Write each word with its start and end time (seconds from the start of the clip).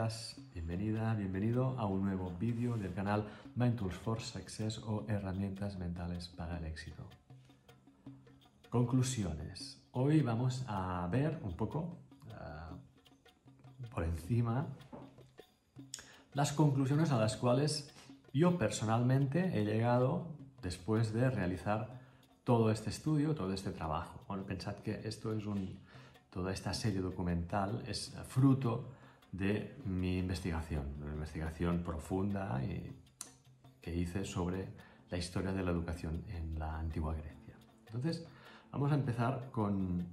estás? 0.00 0.36
Bienvenida, 0.54 1.14
bienvenido 1.14 1.78
a 1.78 1.84
un 1.84 2.02
nuevo 2.02 2.32
vídeo 2.38 2.78
del 2.78 2.94
canal 2.94 3.26
Mind 3.54 3.76
Tools 3.76 3.96
for 3.96 4.18
Success 4.18 4.78
o 4.78 5.04
Herramientas 5.08 5.76
Mentales 5.76 6.28
para 6.28 6.56
el 6.56 6.64
Éxito. 6.64 7.04
Conclusiones. 8.70 9.82
Hoy 9.92 10.22
vamos 10.22 10.64
a 10.68 11.06
ver 11.12 11.38
un 11.42 11.54
poco 11.54 11.98
uh, 12.28 13.88
por 13.90 14.04
encima 14.04 14.68
las 16.32 16.54
conclusiones 16.54 17.10
a 17.10 17.18
las 17.18 17.36
cuales 17.36 17.92
yo 18.32 18.56
personalmente 18.56 19.60
he 19.60 19.66
llegado 19.66 20.28
después 20.62 21.12
de 21.12 21.28
realizar 21.28 22.00
todo 22.44 22.70
este 22.70 22.88
estudio, 22.88 23.34
todo 23.34 23.52
este 23.52 23.70
trabajo. 23.70 24.24
Bueno, 24.26 24.44
pensad 24.44 24.76
que 24.76 25.02
esto 25.04 25.34
es 25.34 25.44
un, 25.44 25.78
toda 26.30 26.54
esta 26.54 26.72
serie 26.72 27.02
documental 27.02 27.82
es 27.86 28.14
fruto 28.28 28.99
de 29.32 29.76
mi 29.84 30.18
investigación, 30.18 30.94
una 31.00 31.12
investigación 31.12 31.82
profunda 31.82 32.60
que 33.80 33.94
hice 33.94 34.24
sobre 34.24 34.68
la 35.10 35.18
historia 35.18 35.52
de 35.52 35.62
la 35.62 35.70
educación 35.70 36.24
en 36.28 36.58
la 36.58 36.78
antigua 36.78 37.14
Grecia. 37.14 37.54
Entonces, 37.86 38.26
vamos 38.70 38.92
a 38.92 38.94
empezar 38.94 39.50
con, 39.50 40.06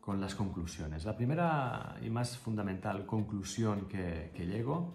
con 0.00 0.20
las 0.20 0.34
conclusiones. 0.34 1.04
La 1.04 1.16
primera 1.16 1.96
y 2.02 2.10
más 2.10 2.36
fundamental 2.36 3.06
conclusión 3.06 3.86
que, 3.88 4.30
que 4.34 4.46
llego 4.46 4.94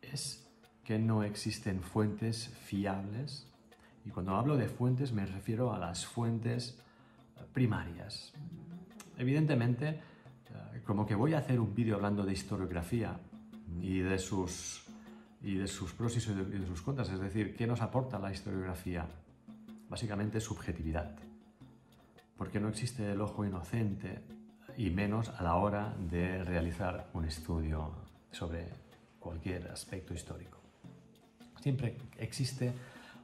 es 0.00 0.46
que 0.84 0.98
no 0.98 1.22
existen 1.22 1.80
fuentes 1.80 2.48
fiables 2.48 3.50
y 4.04 4.10
cuando 4.10 4.36
hablo 4.36 4.56
de 4.56 4.68
fuentes 4.68 5.12
me 5.12 5.24
refiero 5.24 5.72
a 5.72 5.78
las 5.78 6.04
fuentes 6.04 6.78
primarias. 7.52 8.32
Evidentemente, 9.16 10.00
como 10.84 11.06
que 11.06 11.14
voy 11.14 11.34
a 11.34 11.38
hacer 11.38 11.58
un 11.60 11.74
vídeo 11.74 11.96
hablando 11.96 12.24
de 12.24 12.32
historiografía 12.32 13.18
y 13.80 13.98
de 13.98 14.18
sus, 14.18 14.84
y 15.42 15.54
de 15.54 15.66
sus 15.66 15.92
pros 15.92 16.16
y 16.16 16.32
de 16.32 16.66
sus 16.66 16.82
contras, 16.82 17.10
es 17.10 17.20
decir, 17.20 17.56
¿qué 17.56 17.66
nos 17.66 17.80
aporta 17.80 18.18
la 18.18 18.32
historiografía? 18.32 19.06
Básicamente 19.88 20.40
subjetividad, 20.40 21.16
porque 22.36 22.60
no 22.60 22.68
existe 22.68 23.12
el 23.12 23.20
ojo 23.20 23.44
inocente 23.44 24.22
y 24.76 24.90
menos 24.90 25.28
a 25.28 25.42
la 25.42 25.54
hora 25.56 25.94
de 26.10 26.42
realizar 26.44 27.10
un 27.14 27.24
estudio 27.24 27.92
sobre 28.30 28.68
cualquier 29.18 29.68
aspecto 29.68 30.12
histórico. 30.12 30.58
Siempre 31.60 31.96
existe 32.18 32.72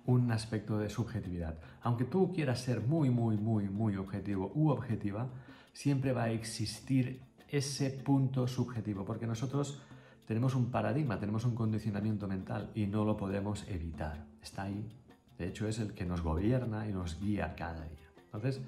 un 0.06 0.30
aspecto 0.32 0.78
de 0.78 0.88
subjetividad. 0.88 1.58
Aunque 1.82 2.04
tú 2.04 2.32
quieras 2.32 2.60
ser 2.60 2.80
muy, 2.80 3.10
muy, 3.10 3.36
muy, 3.36 3.68
muy 3.68 3.96
objetivo 3.96 4.50
u 4.54 4.70
objetiva, 4.70 5.28
siempre 5.72 6.12
va 6.12 6.24
a 6.24 6.30
existir 6.30 7.20
ese 7.50 7.90
punto 7.90 8.46
subjetivo, 8.46 9.04
porque 9.04 9.26
nosotros 9.26 9.82
tenemos 10.26 10.54
un 10.54 10.70
paradigma, 10.70 11.18
tenemos 11.18 11.44
un 11.44 11.54
condicionamiento 11.54 12.28
mental 12.28 12.70
y 12.74 12.86
no 12.86 13.04
lo 13.04 13.16
podemos 13.16 13.66
evitar. 13.68 14.26
Está 14.40 14.64
ahí. 14.64 14.88
De 15.36 15.48
hecho, 15.48 15.66
es 15.66 15.78
el 15.78 15.92
que 15.92 16.04
nos 16.04 16.22
gobierna 16.22 16.88
y 16.88 16.92
nos 16.92 17.18
guía 17.18 17.54
cada 17.56 17.82
día. 17.82 18.08
Entonces, 18.26 18.60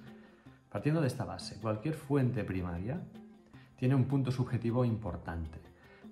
partiendo 0.71 1.01
de 1.01 1.07
esta 1.07 1.25
base, 1.25 1.61
cualquier 1.61 1.95
fuente 1.95 2.45
primaria 2.45 3.01
tiene 3.77 3.95
un 3.95 4.07
punto 4.07 4.33
subjetivo 4.33 4.85
importante. 4.85 5.61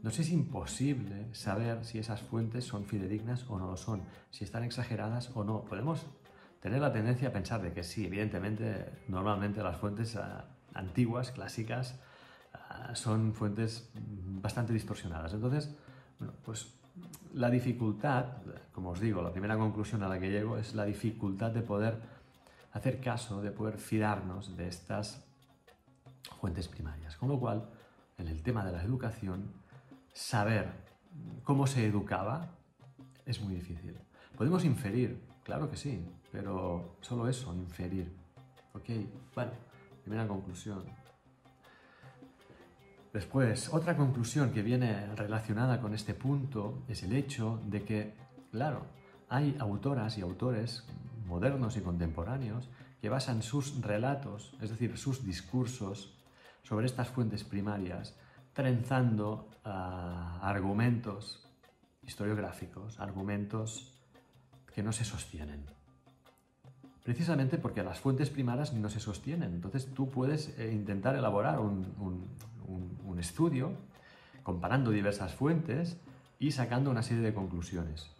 Nos 0.03 0.19
es 0.19 0.31
imposible 0.31 1.27
saber 1.33 1.85
si 1.85 1.99
esas 1.99 2.23
fuentes 2.23 2.65
son 2.65 2.85
fidedignas 2.85 3.45
o 3.49 3.59
no 3.59 3.67
lo 3.67 3.77
son, 3.77 4.03
si 4.31 4.45
están 4.45 4.65
exageradas 4.65 5.31
o 5.35 5.45
no. 5.45 5.65
Podemos 5.65 6.07
tener 6.61 6.81
la 6.81 6.93
tendencia 6.93 7.29
a 7.29 7.33
pensar 7.33 7.61
de 7.61 7.73
que 7.73 7.83
sí, 7.83 8.07
evidentemente, 8.07 8.87
normalmente 9.09 9.63
las 9.63 9.77
fuentes 9.77 10.17
ah, 10.17 10.47
antiguas, 10.75 11.33
clásicas, 11.33 12.01
son 12.95 13.35
fuentes 13.35 13.91
bastante 13.95 14.73
distorsionadas. 14.73 15.35
Entonces, 15.35 15.75
bueno, 16.19 16.35
pues 16.45 16.75
la 17.35 17.51
dificultad, 17.51 18.27
como 18.73 18.91
os 18.91 19.01
digo, 19.01 19.23
la 19.23 19.33
primera 19.33 19.57
conclusión 19.57 20.03
a 20.03 20.09
la 20.09 20.19
que 20.19 20.31
llego 20.31 20.59
es 20.59 20.75
la 20.75 20.85
dificultad 20.85 21.51
de 21.51 21.63
poder 21.63 22.01
hacer 22.73 23.01
caso, 23.01 23.43
de 23.43 23.51
poder 23.51 23.79
fiarnos 23.79 24.57
de 24.57 24.69
estas 24.69 25.25
fuentes 26.41 26.69
primarias. 26.69 27.17
Con 27.17 27.29
lo 27.29 27.39
cual, 27.39 27.69
en 28.19 28.29
el 28.29 28.43
tema 28.43 28.65
de 28.65 28.73
la 28.73 28.83
educación, 28.83 29.53
saber 30.13 30.69
cómo 31.45 31.67
se 31.67 31.87
educaba 31.87 32.49
es 33.27 33.41
muy 33.41 33.55
difícil. 33.55 33.97
Podemos 34.37 34.65
inferir, 34.65 35.21
claro 35.45 35.71
que 35.71 35.77
sí, 35.77 36.05
pero 36.33 36.97
solo 37.01 37.29
eso, 37.29 37.55
inferir. 37.55 38.13
Ok, 38.73 38.89
bueno, 39.35 39.53
primera 40.03 40.27
conclusión. 40.27 40.85
Después, 43.13 43.73
otra 43.73 43.97
conclusión 43.97 44.53
que 44.53 44.63
viene 44.63 45.15
relacionada 45.17 45.81
con 45.81 45.95
este 45.95 46.15
punto 46.15 46.85
es 46.89 47.03
el 47.03 47.13
hecho 47.13 47.61
de 47.67 47.83
que, 47.83 48.15
claro, 48.53 48.87
hay 49.29 49.57
autoras 49.59 50.17
y 50.19 50.21
autores 50.21 50.85
modernos 51.27 51.77
y 51.77 51.81
contemporáneos 51.81 52.69
que 53.01 53.09
basan 53.09 53.43
sus 53.43 53.81
relatos, 53.81 54.55
es 54.61 54.71
decir, 54.71 54.97
sus 54.97 55.25
discursos, 55.25 56.17
sobre 56.63 56.87
estas 56.87 57.09
fuentes 57.09 57.43
primarias 57.45 58.15
trenzando 58.53 59.49
uh, 59.65 59.69
argumentos 60.43 61.49
historiográficos, 62.03 62.99
argumentos 62.99 63.93
que 64.75 64.83
no 64.83 64.93
se 64.93 65.05
sostienen. 65.05 65.65
Precisamente 67.05 67.59
porque 67.59 67.83
las 67.83 67.99
fuentes 67.99 68.31
primarias 68.31 68.73
no 68.73 68.89
se 68.89 69.01
sostienen. 69.01 69.55
Entonces 69.55 69.93
tú 69.95 70.09
puedes 70.11 70.57
eh, 70.59 70.73
intentar 70.73 71.17
elaborar 71.17 71.59
un, 71.59 72.29
un, 72.67 73.19
estudio 73.19 73.73
comparando 74.43 74.91
diversas 74.91 75.35
fuentes 75.35 75.99
y 76.39 76.53
sacando 76.53 76.91
una 76.91 77.03
serie 77.03 77.23
de 77.23 77.35
conclusiones. 77.35 78.11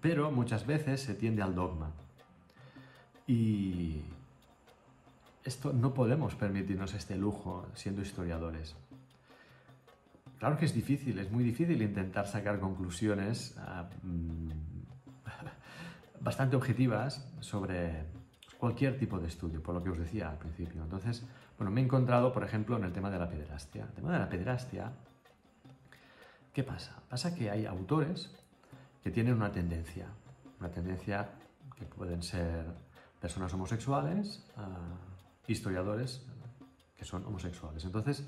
Pero 0.00 0.30
muchas 0.30 0.64
veces 0.64 1.00
se 1.00 1.14
tiende 1.14 1.42
al 1.42 1.56
dogma. 1.56 1.90
Y 3.26 4.02
esto 5.42 5.72
no 5.72 5.92
podemos 5.92 6.36
permitirnos 6.36 6.94
este 6.94 7.16
lujo 7.16 7.66
siendo 7.74 8.02
historiadores. 8.02 8.76
Claro 10.38 10.56
que 10.56 10.66
es 10.66 10.74
difícil, 10.74 11.18
es 11.18 11.30
muy 11.30 11.42
difícil 11.42 11.80
intentar 11.82 12.26
sacar 12.28 12.60
conclusiones 12.60 13.56
uh, 13.58 13.84
bastante 16.20 16.54
objetivas 16.54 17.26
sobre 17.40 18.04
cualquier 18.58 18.98
tipo 18.98 19.18
de 19.18 19.28
estudio, 19.28 19.62
por 19.62 19.74
lo 19.74 19.82
que 19.82 19.90
os 19.90 19.98
decía 19.98 20.30
al 20.30 20.38
principio. 20.38 20.82
Entonces, 20.82 21.22
bueno, 21.58 21.70
me 21.70 21.80
he 21.80 21.84
encontrado, 21.84 22.32
por 22.32 22.44
ejemplo, 22.44 22.76
en 22.76 22.84
el 22.84 22.92
tema 22.92 23.10
de 23.10 23.18
la 23.18 23.28
pederastia. 23.28 23.84
El 23.84 23.92
tema 23.92 24.12
de 24.12 24.18
la 24.18 24.28
pederastia, 24.28 24.92
¿qué 26.52 26.64
pasa? 26.64 27.02
Pasa 27.08 27.34
que 27.34 27.50
hay 27.50 27.66
autores 27.66 28.30
que 29.02 29.10
tienen 29.10 29.34
una 29.34 29.52
tendencia, 29.52 30.08
una 30.58 30.70
tendencia 30.70 31.28
que 31.76 31.84
pueden 31.84 32.22
ser 32.22 32.64
personas 33.20 33.52
homosexuales, 33.54 34.44
uh, 34.56 35.50
historiadores 35.50 36.26
que 36.96 37.04
son 37.04 37.24
homosexuales. 37.26 37.84
Entonces, 37.84 38.26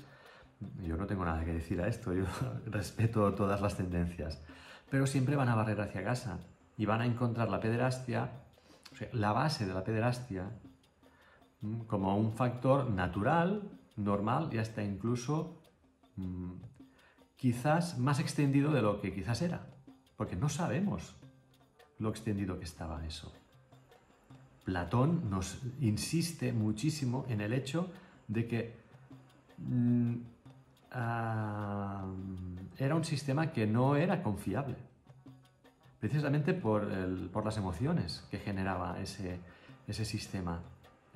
yo 0.83 0.97
no 0.97 1.05
tengo 1.05 1.25
nada 1.25 1.43
que 1.43 1.53
decir 1.53 1.81
a 1.81 1.87
esto, 1.87 2.13
yo 2.13 2.25
respeto 2.65 3.33
todas 3.33 3.61
las 3.61 3.75
tendencias, 3.75 4.41
pero 4.89 5.05
siempre 5.05 5.35
van 5.35 5.49
a 5.49 5.55
barrer 5.55 5.79
hacia 5.81 6.03
casa 6.03 6.39
y 6.77 6.85
van 6.85 7.01
a 7.01 7.05
encontrar 7.05 7.49
la 7.49 7.59
pederastia, 7.59 8.31
o 8.91 8.95
sea, 8.95 9.09
la 9.13 9.33
base 9.33 9.65
de 9.65 9.73
la 9.73 9.83
pederastia, 9.83 10.49
como 11.87 12.17
un 12.17 12.33
factor 12.33 12.89
natural, 12.89 13.69
normal 13.95 14.49
y 14.51 14.57
hasta 14.57 14.83
incluso 14.83 15.61
mmm, 16.15 16.53
quizás 17.35 17.97
más 17.97 18.19
extendido 18.19 18.71
de 18.71 18.81
lo 18.81 19.01
que 19.01 19.13
quizás 19.13 19.41
era, 19.41 19.67
porque 20.15 20.35
no 20.35 20.49
sabemos 20.49 21.15
lo 21.99 22.09
extendido 22.09 22.59
que 22.59 22.65
estaba 22.65 23.05
eso. 23.05 23.33
Platón 24.65 25.29
nos 25.29 25.61
insiste 25.79 26.51
muchísimo 26.51 27.25
en 27.29 27.41
el 27.41 27.53
hecho 27.53 27.89
de 28.27 28.47
que 28.47 28.75
mmm, 29.57 30.15
era 32.77 32.95
un 32.95 33.05
sistema 33.05 33.51
que 33.51 33.67
no 33.67 33.95
era 33.95 34.23
confiable, 34.23 34.75
precisamente 35.99 36.53
por, 36.53 36.83
el, 36.91 37.29
por 37.31 37.45
las 37.45 37.57
emociones 37.57 38.25
que 38.31 38.39
generaba 38.39 38.99
ese, 39.01 39.39
ese, 39.87 40.05
sistema. 40.05 40.61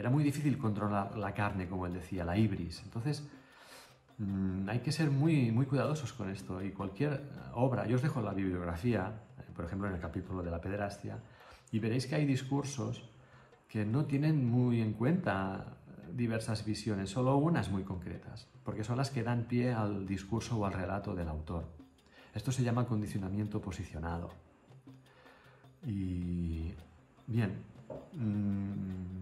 Era 0.01 0.09
muy 0.09 0.23
difícil 0.23 0.57
controlar 0.57 1.15
la 1.15 1.31
carne, 1.31 1.67
como 1.67 1.85
él 1.85 1.93
decía, 1.93 2.25
la 2.25 2.35
ibris. 2.35 2.81
Entonces, 2.81 3.23
mmm, 4.17 4.67
hay 4.67 4.79
que 4.79 4.91
ser 4.91 5.11
muy, 5.11 5.51
muy 5.51 5.67
cuidadosos 5.67 6.11
con 6.11 6.31
esto 6.31 6.59
y 6.63 6.71
cualquier 6.71 7.21
obra, 7.53 7.85
yo 7.85 7.97
os 7.97 8.01
dejo 8.01 8.19
la 8.19 8.33
bibliografía, 8.33 9.13
por 9.55 9.65
ejemplo 9.65 9.87
en 9.87 9.93
el 9.93 10.01
capítulo 10.01 10.41
de 10.41 10.49
la 10.49 10.59
pederastia, 10.59 11.19
y 11.71 11.77
veréis 11.77 12.07
que 12.07 12.15
hay 12.15 12.25
discursos 12.25 13.07
que 13.69 13.85
no 13.85 14.05
tienen 14.05 14.43
muy 14.49 14.81
en 14.81 14.93
cuenta 14.93 15.77
diversas 16.11 16.65
visiones, 16.65 17.11
solo 17.11 17.37
unas 17.37 17.69
muy 17.69 17.83
concretas, 17.83 18.47
porque 18.63 18.83
son 18.83 18.97
las 18.97 19.11
que 19.11 19.21
dan 19.21 19.43
pie 19.43 19.71
al 19.71 20.07
discurso 20.07 20.57
o 20.57 20.65
al 20.65 20.73
relato 20.73 21.13
del 21.13 21.27
autor. 21.27 21.65
Esto 22.33 22.51
se 22.51 22.63
llama 22.63 22.87
condicionamiento 22.87 23.61
posicionado. 23.61 24.31
Y 25.85 26.73
bien, 27.27 27.61
mmm, 28.13 29.20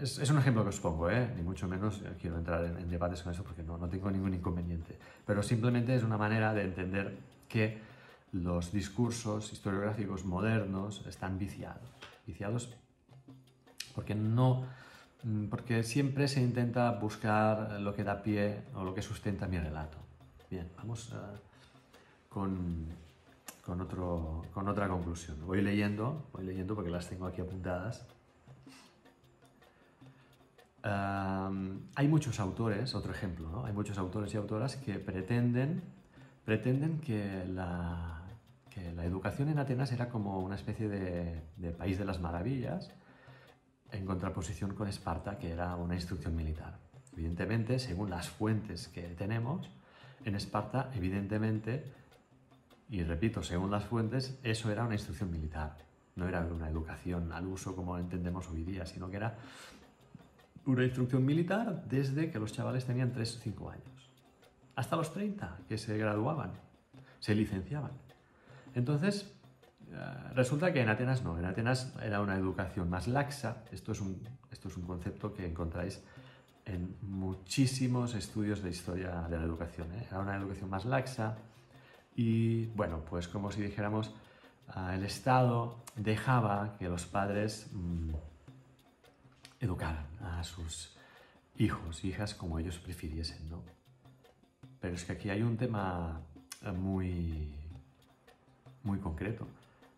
es, 0.00 0.30
un 0.30 0.38
ejemplo 0.38 0.62
que 0.62 0.70
os 0.70 0.80
pongo, 0.80 1.10
¿eh? 1.10 1.32
ni 1.36 1.42
mucho 1.42 1.66
menos 1.68 2.02
quiero 2.20 2.38
entrar 2.38 2.64
en, 2.64 2.88
debates 2.88 3.22
con 3.22 3.32
eso 3.32 3.42
porque 3.42 3.62
no, 3.62 3.78
no 3.78 3.88
tengo 3.88 4.10
ningún 4.10 4.34
inconveniente, 4.34 4.98
pero 5.24 5.42
simplemente 5.42 5.94
es 5.94 6.02
una 6.02 6.16
manera 6.16 6.54
de 6.54 6.62
entender 6.62 7.16
que 7.48 7.78
los 8.32 8.72
discursos 8.72 9.52
historiográficos 9.52 10.24
modernos 10.24 11.04
están 11.06 11.38
viciados. 11.38 11.88
Viciados 12.26 12.74
porque 13.94 14.14
no 14.14 14.64
mm, 15.22 15.46
porque 15.46 15.82
siempre 15.82 16.28
se 16.28 16.40
intenta 16.42 16.90
buscar 16.92 17.80
lo 17.80 17.94
que 17.94 18.04
da 18.04 18.22
pie 18.22 18.62
o 18.74 18.84
lo 18.84 18.94
que 18.94 19.02
sustenta 19.02 19.46
mi 19.46 19.58
relato. 19.58 19.98
Bien, 20.50 20.70
vamos 20.76 21.12
eh, 21.12 21.16
con, 22.28 22.86
con, 23.64 23.80
otro, 23.80 24.42
con 24.52 24.68
otra 24.68 24.88
conclusión. 24.88 25.38
Voy 25.46 25.62
leyendo, 25.62 26.28
voy 26.32 26.44
leyendo 26.44 26.74
porque 26.74 26.90
las 26.90 27.08
tengo 27.08 27.26
aquí 27.26 27.40
apuntadas. 27.40 28.06
Hay 30.88 32.08
muchos 32.08 32.38
autores, 32.38 32.94
otro 32.94 33.12
ejemplo, 33.12 33.50
¿no? 33.50 33.64
hay 33.64 33.72
muchos 33.72 33.98
autores 33.98 34.32
y 34.34 34.36
autoras 34.36 34.76
que 34.76 34.98
pretenden, 34.98 35.82
pretenden 36.44 37.00
que 37.00 37.44
la, 37.46 38.22
que 38.70 38.92
la 38.92 39.04
educación 39.04 39.48
en 39.48 39.58
Atenas 39.58 39.90
era 39.92 40.08
como 40.08 40.38
una 40.40 40.54
especie 40.54 40.88
de, 40.88 41.42
de 41.56 41.70
país 41.72 41.98
de 41.98 42.04
las 42.04 42.20
maravillas, 42.20 42.90
en 43.90 44.04
contraposición 44.04 44.74
con 44.74 44.88
Esparta, 44.88 45.38
que 45.38 45.50
era 45.50 45.74
una 45.76 45.94
instrucción 45.94 46.36
militar. 46.36 46.78
Evidentemente, 47.12 47.78
según 47.78 48.10
las 48.10 48.28
fuentes 48.28 48.88
que 48.88 49.02
tenemos, 49.02 49.70
en 50.24 50.34
Esparta, 50.34 50.90
evidentemente, 50.94 51.84
y 52.88 53.02
repito, 53.02 53.42
según 53.42 53.70
las 53.70 53.84
fuentes, 53.84 54.38
eso 54.42 54.70
era 54.70 54.84
una 54.84 54.94
instrucción 54.94 55.30
militar, 55.30 55.78
no 56.14 56.28
era 56.28 56.40
una 56.40 56.68
educación 56.68 57.32
al 57.32 57.46
uso 57.46 57.74
como 57.74 57.98
entendemos 57.98 58.48
hoy 58.48 58.62
día, 58.64 58.86
sino 58.86 59.10
que 59.10 59.16
era 59.16 59.36
una 60.66 60.84
instrucción 60.84 61.24
militar 61.24 61.84
desde 61.88 62.30
que 62.30 62.38
los 62.38 62.52
chavales 62.52 62.84
tenían 62.84 63.12
3 63.12 63.36
o 63.36 63.40
5 63.40 63.70
años, 63.70 64.10
hasta 64.74 64.96
los 64.96 65.12
30, 65.12 65.58
que 65.68 65.78
se 65.78 65.96
graduaban, 65.96 66.52
se 67.20 67.34
licenciaban. 67.34 67.92
Entonces, 68.74 69.32
eh, 69.90 69.94
resulta 70.34 70.72
que 70.72 70.80
en 70.80 70.88
Atenas 70.88 71.22
no, 71.22 71.38
en 71.38 71.44
Atenas 71.44 71.94
era 72.02 72.20
una 72.20 72.36
educación 72.36 72.90
más 72.90 73.06
laxa, 73.06 73.62
esto 73.72 73.92
es 73.92 74.00
un, 74.00 74.20
esto 74.50 74.68
es 74.68 74.76
un 74.76 74.84
concepto 74.84 75.32
que 75.32 75.46
encontráis 75.46 76.02
en 76.64 76.96
muchísimos 77.02 78.14
estudios 78.14 78.62
de 78.62 78.70
historia 78.70 79.26
de 79.30 79.38
la 79.38 79.44
educación, 79.44 79.92
¿eh? 79.92 80.06
era 80.08 80.18
una 80.18 80.36
educación 80.36 80.68
más 80.68 80.84
laxa 80.84 81.36
y 82.16 82.66
bueno, 82.66 83.02
pues 83.08 83.28
como 83.28 83.52
si 83.52 83.62
dijéramos, 83.62 84.12
ah, 84.68 84.94
el 84.94 85.04
Estado 85.04 85.76
dejaba 85.94 86.76
que 86.78 86.88
los 86.88 87.06
padres 87.06 87.68
mm, 87.72 88.10
educaran 89.60 90.06
a 90.20 90.42
sus 90.44 90.96
hijos, 91.56 92.04
hijas 92.04 92.34
como 92.34 92.58
ellos 92.58 92.78
prefiriesen, 92.78 93.48
¿no? 93.50 93.62
Pero 94.80 94.94
es 94.94 95.04
que 95.04 95.12
aquí 95.12 95.30
hay 95.30 95.42
un 95.42 95.56
tema 95.56 96.20
muy, 96.74 97.52
muy 98.82 98.98
concreto. 98.98 99.46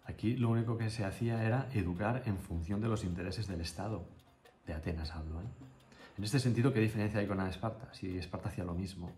Aquí 0.05 0.37
lo 0.37 0.51
único 0.51 0.79
que 0.79 0.91
se 0.91 1.05
hacía 1.05 1.45
era 1.45 1.69
educar 1.73 2.23
en 2.27 2.39
función 2.39 2.81
de 2.81 2.89
los 2.89 3.05
intereses 3.05 3.47
del 3.47 3.61
Estado, 3.61 4.07
de 4.67 4.75
Atenas 4.75 5.11
hablo. 5.11 5.41
¿eh? 5.41 5.47
En 6.17 6.25
este 6.25 6.39
sentido, 6.39 6.73
¿qué 6.73 6.81
diferencia 6.81 7.21
hay 7.21 7.27
con 7.27 7.41
Esparta? 7.47 7.93
Si 7.93 8.17
Esparta 8.17 8.49
hacía 8.49 8.65
lo 8.65 8.75
mismo, 8.75 9.13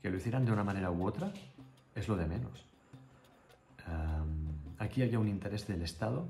que 0.00 0.10
lo 0.10 0.16
hicieran 0.16 0.44
de 0.44 0.52
una 0.52 0.64
manera 0.64 0.90
u 0.90 1.04
otra, 1.04 1.32
es 1.94 2.08
lo 2.08 2.16
de 2.16 2.26
menos. 2.26 2.64
aquí 4.78 5.02
había 5.02 5.18
un 5.18 5.28
interés 5.28 5.66
del 5.66 5.82
Estado 5.82 6.28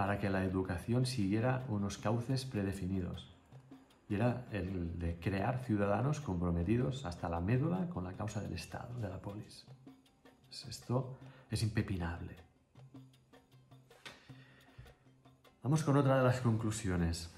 para 0.00 0.18
que 0.18 0.30
la 0.30 0.42
educación 0.44 1.04
siguiera 1.04 1.62
unos 1.68 1.98
cauces 1.98 2.46
predefinidos. 2.46 3.28
Y 4.08 4.14
era 4.14 4.46
el 4.50 4.98
de 4.98 5.20
crear 5.20 5.58
ciudadanos 5.58 6.22
comprometidos 6.22 7.04
hasta 7.04 7.28
la 7.28 7.38
médula 7.38 7.86
con 7.90 8.04
la 8.04 8.14
causa 8.14 8.40
del 8.40 8.54
Estado, 8.54 8.98
de 8.98 9.10
la 9.10 9.20
polis. 9.20 9.66
Pues 10.46 10.64
esto 10.64 11.18
es 11.50 11.62
impepinable. 11.62 12.34
Vamos 15.62 15.82
con 15.82 15.98
otra 15.98 16.16
de 16.16 16.24
las 16.24 16.40
conclusiones. 16.40 17.30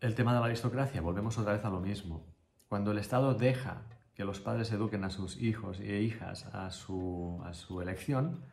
El 0.00 0.14
tema 0.14 0.32
de 0.32 0.38
la 0.38 0.46
aristocracia, 0.46 1.00
volvemos 1.00 1.36
otra 1.38 1.54
vez 1.54 1.64
a 1.64 1.70
lo 1.70 1.80
mismo. 1.80 2.24
Cuando 2.68 2.92
el 2.92 2.98
Estado 2.98 3.34
deja 3.34 3.82
que 4.14 4.24
los 4.24 4.38
padres 4.38 4.70
eduquen 4.70 5.02
a 5.02 5.10
sus 5.10 5.42
hijos 5.42 5.80
e 5.80 6.02
hijas 6.02 6.46
a 6.54 6.70
su, 6.70 7.42
a 7.44 7.52
su 7.52 7.82
elección, 7.82 8.44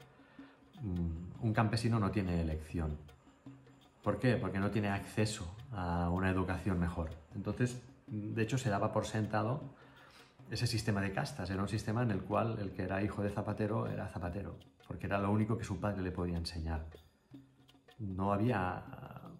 un 0.81 1.53
campesino 1.53 1.99
no 1.99 2.11
tiene 2.11 2.41
elección. 2.41 2.97
¿Por 4.03 4.19
qué? 4.19 4.35
Porque 4.35 4.59
no 4.59 4.71
tiene 4.71 4.89
acceso 4.89 5.55
a 5.71 6.09
una 6.09 6.29
educación 6.29 6.79
mejor. 6.79 7.11
Entonces, 7.35 7.81
de 8.07 8.41
hecho, 8.41 8.57
se 8.57 8.69
daba 8.69 8.91
por 8.91 9.05
sentado 9.05 9.61
ese 10.51 10.67
sistema 10.67 11.01
de 11.01 11.13
castas. 11.13 11.49
Era 11.49 11.61
un 11.61 11.69
sistema 11.69 12.03
en 12.03 12.11
el 12.11 12.21
cual 12.21 12.57
el 12.59 12.71
que 12.71 12.83
era 12.83 13.01
hijo 13.01 13.23
de 13.23 13.29
zapatero 13.29 13.87
era 13.87 14.07
zapatero 14.09 14.57
porque 14.87 15.07
era 15.07 15.19
lo 15.19 15.31
único 15.31 15.57
que 15.57 15.63
su 15.63 15.79
padre 15.79 16.01
le 16.01 16.11
podía 16.11 16.37
enseñar. 16.37 16.85
No 17.99 18.33
había 18.33 18.83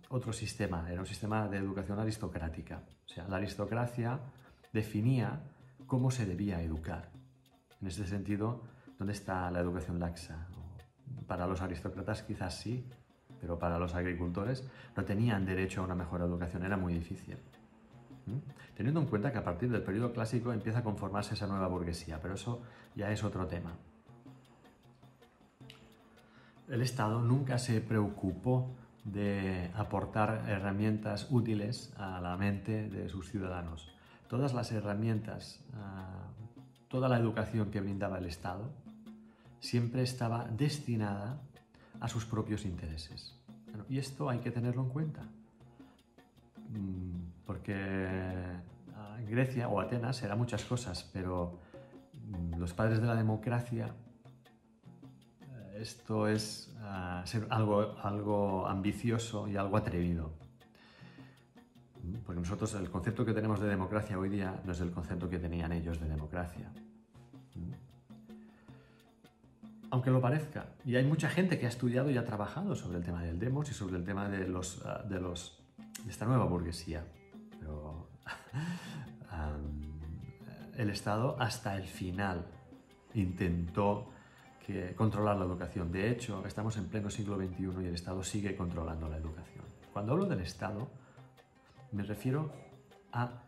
otro 0.09 0.33
sistema, 0.33 0.91
era 0.91 1.01
un 1.01 1.06
sistema 1.06 1.47
de 1.47 1.57
educación 1.57 2.00
aristocrática. 2.00 2.83
O 3.06 3.09
sea, 3.09 3.27
la 3.27 3.38
aristocracia 3.38 4.19
definía 4.71 5.44
cómo 5.86 6.12
se 6.12 6.25
debía 6.25 6.62
educar. 6.62 7.12
En 7.81 7.88
este 7.88 8.06
sentido, 8.06 8.63
¿dónde 8.97 9.13
está 9.13 9.51
la 9.51 9.59
educación 9.59 10.00
laxa? 10.00 10.47
Para 11.27 11.47
los 11.47 11.61
aristócratas 11.61 12.23
quizás 12.23 12.55
sí, 12.55 12.85
pero 13.39 13.59
para 13.59 13.77
los 13.77 13.95
agricultores 13.95 14.67
no 14.95 15.03
tenían 15.03 15.45
derecho 15.45 15.81
a 15.81 15.85
una 15.85 15.95
mejor 15.95 16.21
educación, 16.21 16.63
era 16.63 16.77
muy 16.77 16.94
difícil. 16.94 17.38
¿Mm? 18.25 18.38
Teniendo 18.75 19.01
en 19.01 19.07
cuenta 19.07 19.31
que 19.31 19.38
a 19.38 19.44
partir 19.44 19.69
del 19.69 19.83
periodo 19.83 20.13
clásico 20.13 20.53
empieza 20.53 20.79
a 20.79 20.83
conformarse 20.83 21.33
esa 21.33 21.48
nueva 21.48 21.67
burguesía, 21.67 22.19
pero 22.22 22.36
eso 22.36 22.62
ya 22.95 23.12
es 23.12 23.24
otro 23.24 23.48
tema 23.48 23.74
el 26.69 26.81
Estado 26.81 27.22
nunca 27.22 27.57
se 27.57 27.81
preocupó 27.81 28.72
de 29.03 29.69
aportar 29.75 30.45
herramientas 30.48 31.27
útiles 31.29 31.93
a 31.98 32.22
la 32.22 32.38
mente 32.38 32.89
de 32.89 33.10
sus 33.10 33.29
ciudadanos. 33.29 33.93
Todas 34.29 34.53
las 34.53 34.72
herramientas, 34.72 35.63
ah, 35.75 36.29
toda 36.88 37.10
la 37.10 37.17
educación 37.17 37.69
que 37.69 37.81
brindaba 37.81 38.17
el 38.17 38.25
Estado 38.25 38.72
siempre 39.63 40.03
estaba 40.03 40.46
destinada 40.50 41.39
a 42.01 42.10
sus 42.10 42.25
propios 42.25 42.65
intereses. 42.65 43.39
y 43.89 43.98
esto 43.98 44.29
hay 44.29 44.39
que 44.39 44.51
tenerlo 44.51 44.84
en 44.84 44.89
cuenta, 44.89 45.22
mm, 46.70 47.46
porque 47.46 47.75
ah, 48.96 49.17
Grecia 49.27 49.67
o 49.67 49.79
Atenas 49.79 50.22
eran 50.22 50.38
muchas 50.38 50.63
cosas, 50.65 51.10
pero 51.12 51.60
mm, 52.13 52.60
los 52.60 52.74
padres 52.74 53.00
de 53.01 53.08
la 53.08 53.15
democracia 53.15 53.96
esto 55.79 56.27
es 56.27 56.72
ah, 56.82 57.24
algo, 57.50 57.98
algo 58.03 58.67
ambicioso 58.67 59.48
y 59.48 59.55
algo 59.55 59.77
atrevido. 59.77 60.34
Porque 62.25 62.41
nosotros 62.41 62.74
el 62.75 62.89
concepto 62.89 63.25
que 63.25 63.34
tenemos 63.34 63.60
de 63.62 63.70
democracia 63.70 64.20
hoy 64.20 64.29
día 64.29 64.62
no 64.65 64.74
es 64.74 64.82
el 64.82 64.91
concepto 64.91 65.29
que 65.29 65.39
tenían 65.39 65.72
ellos 65.72 66.00
de 66.00 66.10
democracia. 66.10 66.70
Aunque 69.93 70.09
lo 70.09 70.19
parezca. 70.19 70.65
Y 70.85 70.95
hay 70.95 71.05
mucha 71.05 71.29
gente 71.29 71.59
que 71.59 71.67
ha 71.67 71.69
estudiado 71.69 72.09
y 72.09 72.17
ha 72.17 72.25
trabajado 72.25 72.73
sobre 72.73 72.97
el 72.97 73.03
tema 73.03 73.21
del 73.21 73.38
demos 73.38 73.69
y 73.69 73.75
sobre 73.75 73.97
el 73.97 74.03
tema 74.03 74.27
de, 74.27 74.47
los, 74.47 74.83
ah, 74.83 75.03
de, 75.07 75.21
los, 75.21 75.62
esta 76.09 76.25
nueva 76.25 76.45
burguesía. 76.45 77.05
El 80.75 80.89
Estado 80.89 81.35
hasta 81.39 81.75
el 81.75 81.83
final 81.83 82.47
intentó 83.13 84.09
que 84.65 84.95
controlar 84.95 85.38
la 85.38 85.45
educación. 85.45 85.91
De 85.91 86.09
hecho, 86.09 86.43
estamos 86.47 86.75
en 86.77 86.88
pleno 86.88 87.12
siglo 87.12 87.38
XXI 87.38 87.83
y 87.83 87.85
el 87.85 87.93
Estado 87.93 88.23
sigue 88.23 88.55
controlando 88.55 89.07
la 89.07 89.17
educación. 89.17 89.63
Cuando 89.93 90.13
hablo 90.13 90.25
del 90.25 90.39
Estado, 90.39 90.89
me 91.91 92.01
refiero 92.01 92.51
a 93.12 93.43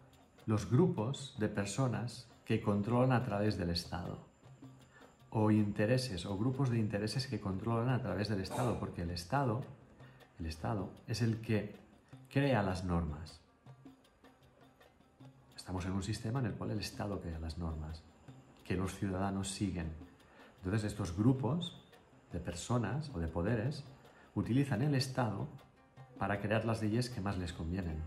los 0.45 0.69
grupos 0.69 1.35
de 1.39 1.49
personas 1.49 2.29
que 2.45 2.61
controlan 2.61 3.13
a 3.13 3.23
través 3.23 3.57
del 3.57 3.71
Estado 3.71 4.34
o 5.37 5.51
intereses 5.51 6.25
o 6.25 6.37
grupos 6.37 6.69
de 6.69 6.79
intereses 6.79 7.27
que 7.27 7.41
controlan 7.41 7.89
a 7.89 8.01
través 8.01 8.29
del 8.29 8.39
Estado, 8.39 8.79
porque 8.79 9.01
el 9.01 9.11
Estado, 9.11 9.63
el 10.39 10.45
Estado 10.45 10.89
es 11.07 11.21
el 11.21 11.41
que 11.41 11.75
crea 12.31 12.63
las 12.63 12.85
normas. 12.85 13.41
Estamos 15.55 15.85
en 15.85 15.91
un 15.91 16.03
sistema 16.03 16.39
en 16.39 16.45
el 16.47 16.53
cual 16.53 16.71
el 16.71 16.79
Estado 16.79 17.19
crea 17.19 17.39
las 17.39 17.57
normas 17.57 18.01
que 18.63 18.75
los 18.75 18.95
ciudadanos 18.95 19.49
siguen 19.49 19.91
entonces 20.65 20.91
estos 20.91 21.15
grupos 21.15 21.77
de 22.33 22.39
personas 22.39 23.11
o 23.13 23.19
de 23.19 23.27
poderes 23.27 23.83
utilizan 24.33 24.81
el 24.81 24.95
Estado 24.95 25.47
para 26.17 26.41
crear 26.41 26.65
las 26.65 26.81
leyes 26.81 27.11
que 27.11 27.21
más 27.21 27.37
les 27.37 27.53
convienen. 27.53 28.01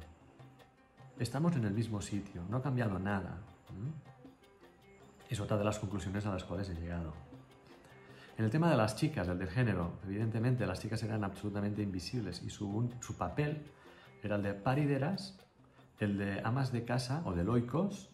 Estamos 1.20 1.54
en 1.54 1.66
el 1.66 1.73
mismo 1.73 2.02
sitio, 2.02 2.42
no 2.50 2.56
ha 2.56 2.62
cambiado 2.62 2.99
nada. 2.99 3.38
Es 5.28 5.40
otra 5.40 5.58
de 5.58 5.64
las 5.64 5.78
conclusiones 5.78 6.25
a 6.26 6.32
las 6.32 6.44
cuales 6.44 6.68
he 6.70 6.75
llegado. 6.75 7.12
En 8.37 8.44
el 8.44 8.50
tema 8.50 8.70
de 8.70 8.76
las 8.76 8.97
chicas, 8.97 9.28
el 9.28 9.38
del 9.38 9.50
género, 9.50 9.99
evidentemente 10.04 10.66
las 10.66 10.80
chicas 10.80 11.02
eran 11.02 11.25
absolutamente 11.25 11.82
invisibles 11.82 12.42
y 12.42 12.50
su, 12.50 12.88
su 13.00 13.16
papel 13.16 13.64
era 14.23 14.37
el 14.37 14.42
de 14.42 14.54
parideras, 14.54 15.37
el 15.99 16.18
de 16.18 16.40
amas 16.44 16.73
de 16.73 16.85
casa 16.85 17.23
o 17.25 17.32
de 17.32 17.44
loicos, 17.44 18.11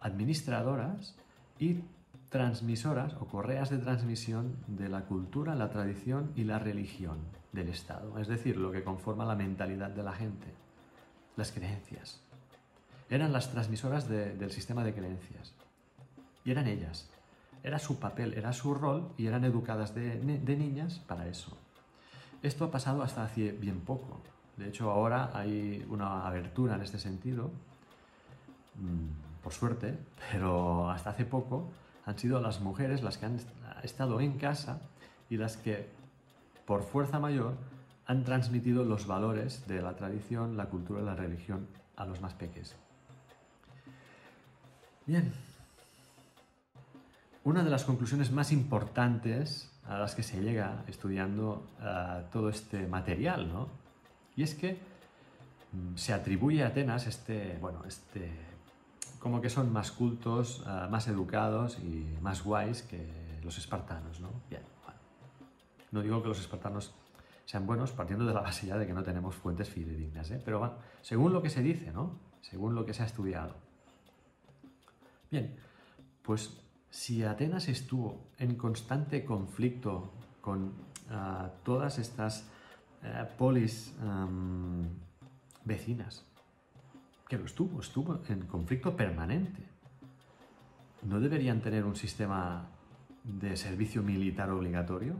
administradoras 0.00 1.16
y 1.58 1.82
transmisoras 2.28 3.14
o 3.14 3.26
correas 3.26 3.70
de 3.70 3.78
transmisión 3.78 4.56
de 4.66 4.88
la 4.88 5.02
cultura, 5.02 5.54
la 5.54 5.70
tradición 5.70 6.32
y 6.34 6.42
la 6.42 6.58
religión 6.58 7.18
del 7.52 7.68
Estado, 7.68 8.18
es 8.18 8.26
decir, 8.26 8.56
lo 8.56 8.72
que 8.72 8.82
conforma 8.82 9.24
la 9.24 9.36
mentalidad 9.36 9.90
de 9.90 10.02
la 10.02 10.12
gente, 10.12 10.48
las 11.36 11.52
creencias. 11.52 12.20
Eran 13.08 13.32
las 13.32 13.52
transmisoras 13.52 14.08
del 14.08 14.50
sistema 14.50 14.82
de 14.82 14.94
creencias. 14.94 15.54
Y 16.44 16.50
eran 16.50 16.66
ellas. 16.66 17.08
Era 17.62 17.78
su 17.78 17.98
papel, 17.98 18.34
era 18.34 18.52
su 18.52 18.74
rol 18.74 19.12
y 19.16 19.26
eran 19.26 19.44
educadas 19.44 19.94
de, 19.94 20.16
niñas 20.56 20.98
para 21.06 21.26
eso. 21.26 21.56
Esto 22.42 22.66
ha 22.66 22.70
pasado 22.70 23.02
hasta 23.02 23.24
hace 23.24 23.52
bien 23.52 23.80
poco. 23.80 24.20
De 24.56 24.68
hecho, 24.68 24.90
ahora 24.90 25.30
hay 25.32 25.84
una 25.88 26.26
abertura 26.26 26.74
en 26.74 26.82
este 26.82 26.98
sentido, 26.98 27.50
mm, 28.74 29.42
por 29.42 29.52
suerte, 29.52 29.98
pero 30.30 30.90
hasta 30.90 31.10
hace 31.10 31.24
poco 31.24 31.70
han 32.04 32.18
sido 32.18 32.40
las 32.40 32.60
mujeres 32.60 33.02
las 33.02 33.16
que 33.16 33.26
han 33.26 33.40
estado 33.82 34.20
en 34.20 34.38
casa 34.38 34.80
y 35.30 35.38
las 35.38 35.56
que, 35.56 35.88
por 36.66 36.82
fuerza 36.82 37.18
mayor, 37.18 37.54
han 38.06 38.24
transmitido 38.24 38.84
los 38.84 39.06
valores 39.06 39.66
de 39.66 39.80
la 39.80 39.96
tradición, 39.96 40.56
la 40.56 40.66
cultura 40.66 41.00
y 41.00 41.04
la 41.04 41.14
religión 41.14 41.66
a 41.96 42.04
los 42.04 42.20
más 42.20 42.34
pequeños. 42.34 42.74
Bien, 45.06 45.32
una 47.44 47.62
de 47.62 47.70
las 47.70 47.84
conclusiones 47.84 48.32
más 48.32 48.52
importantes 48.52 49.70
a 49.86 49.98
las 49.98 50.14
que 50.14 50.22
se 50.22 50.40
llega 50.40 50.82
estudiando 50.88 51.66
eh, 51.80 52.24
todo 52.32 52.48
este 52.48 52.86
material, 52.86 53.48
¿no? 53.52 53.68
Y 54.34 54.42
es 54.42 54.54
que 54.54 54.78
mm, 55.72 55.96
se 55.96 56.14
atribuye 56.14 56.64
a 56.64 56.68
Atenas 56.68 57.06
este, 57.06 57.58
bueno, 57.60 57.82
este, 57.86 58.30
como 59.18 59.42
que 59.42 59.50
son 59.50 59.72
más 59.72 59.92
cultos, 59.92 60.64
eh, 60.66 60.88
más 60.90 61.06
educados 61.06 61.78
y 61.80 62.16
más 62.22 62.42
guays 62.42 62.82
que 62.82 63.06
los 63.42 63.58
espartanos, 63.58 64.20
¿no? 64.20 64.30
Bien, 64.48 64.62
bueno. 64.82 65.00
No 65.92 66.00
digo 66.00 66.22
que 66.22 66.28
los 66.28 66.40
espartanos 66.40 66.94
sean 67.44 67.66
buenos 67.66 67.92
partiendo 67.92 68.24
de 68.24 68.32
la 68.32 68.40
base 68.40 68.66
ya 68.66 68.78
de 68.78 68.86
que 68.86 68.94
no 68.94 69.02
tenemos 69.02 69.34
fuentes 69.34 69.68
fidedignas, 69.68 70.30
¿eh? 70.30 70.40
Pero 70.42 70.60
bueno, 70.60 70.74
según 71.02 71.34
lo 71.34 71.42
que 71.42 71.50
se 71.50 71.62
dice, 71.62 71.92
¿no? 71.92 72.18
Según 72.40 72.74
lo 72.74 72.86
que 72.86 72.94
se 72.94 73.02
ha 73.02 73.06
estudiado. 73.06 73.54
Bien, 75.30 75.54
pues 76.22 76.64
si 76.94 77.24
Atenas 77.24 77.68
estuvo 77.68 78.28
en 78.38 78.54
constante 78.54 79.24
conflicto 79.24 80.12
con 80.40 80.72
ah, 81.10 81.50
todas 81.64 81.98
estas 81.98 82.46
eh, 83.02 83.26
polis 83.36 83.92
vecinas, 85.64 86.24
que 87.28 87.36
lo 87.36 87.46
estuvo, 87.46 87.80
estuvo 87.80 88.20
en 88.28 88.46
conflicto 88.46 88.96
permanente, 88.96 89.60
¿no 91.02 91.18
deberían 91.18 91.60
tener 91.60 91.84
un 91.84 91.96
sistema 91.96 92.68
de 93.24 93.56
servicio 93.56 94.04
militar 94.04 94.50
obligatorio? 94.50 95.16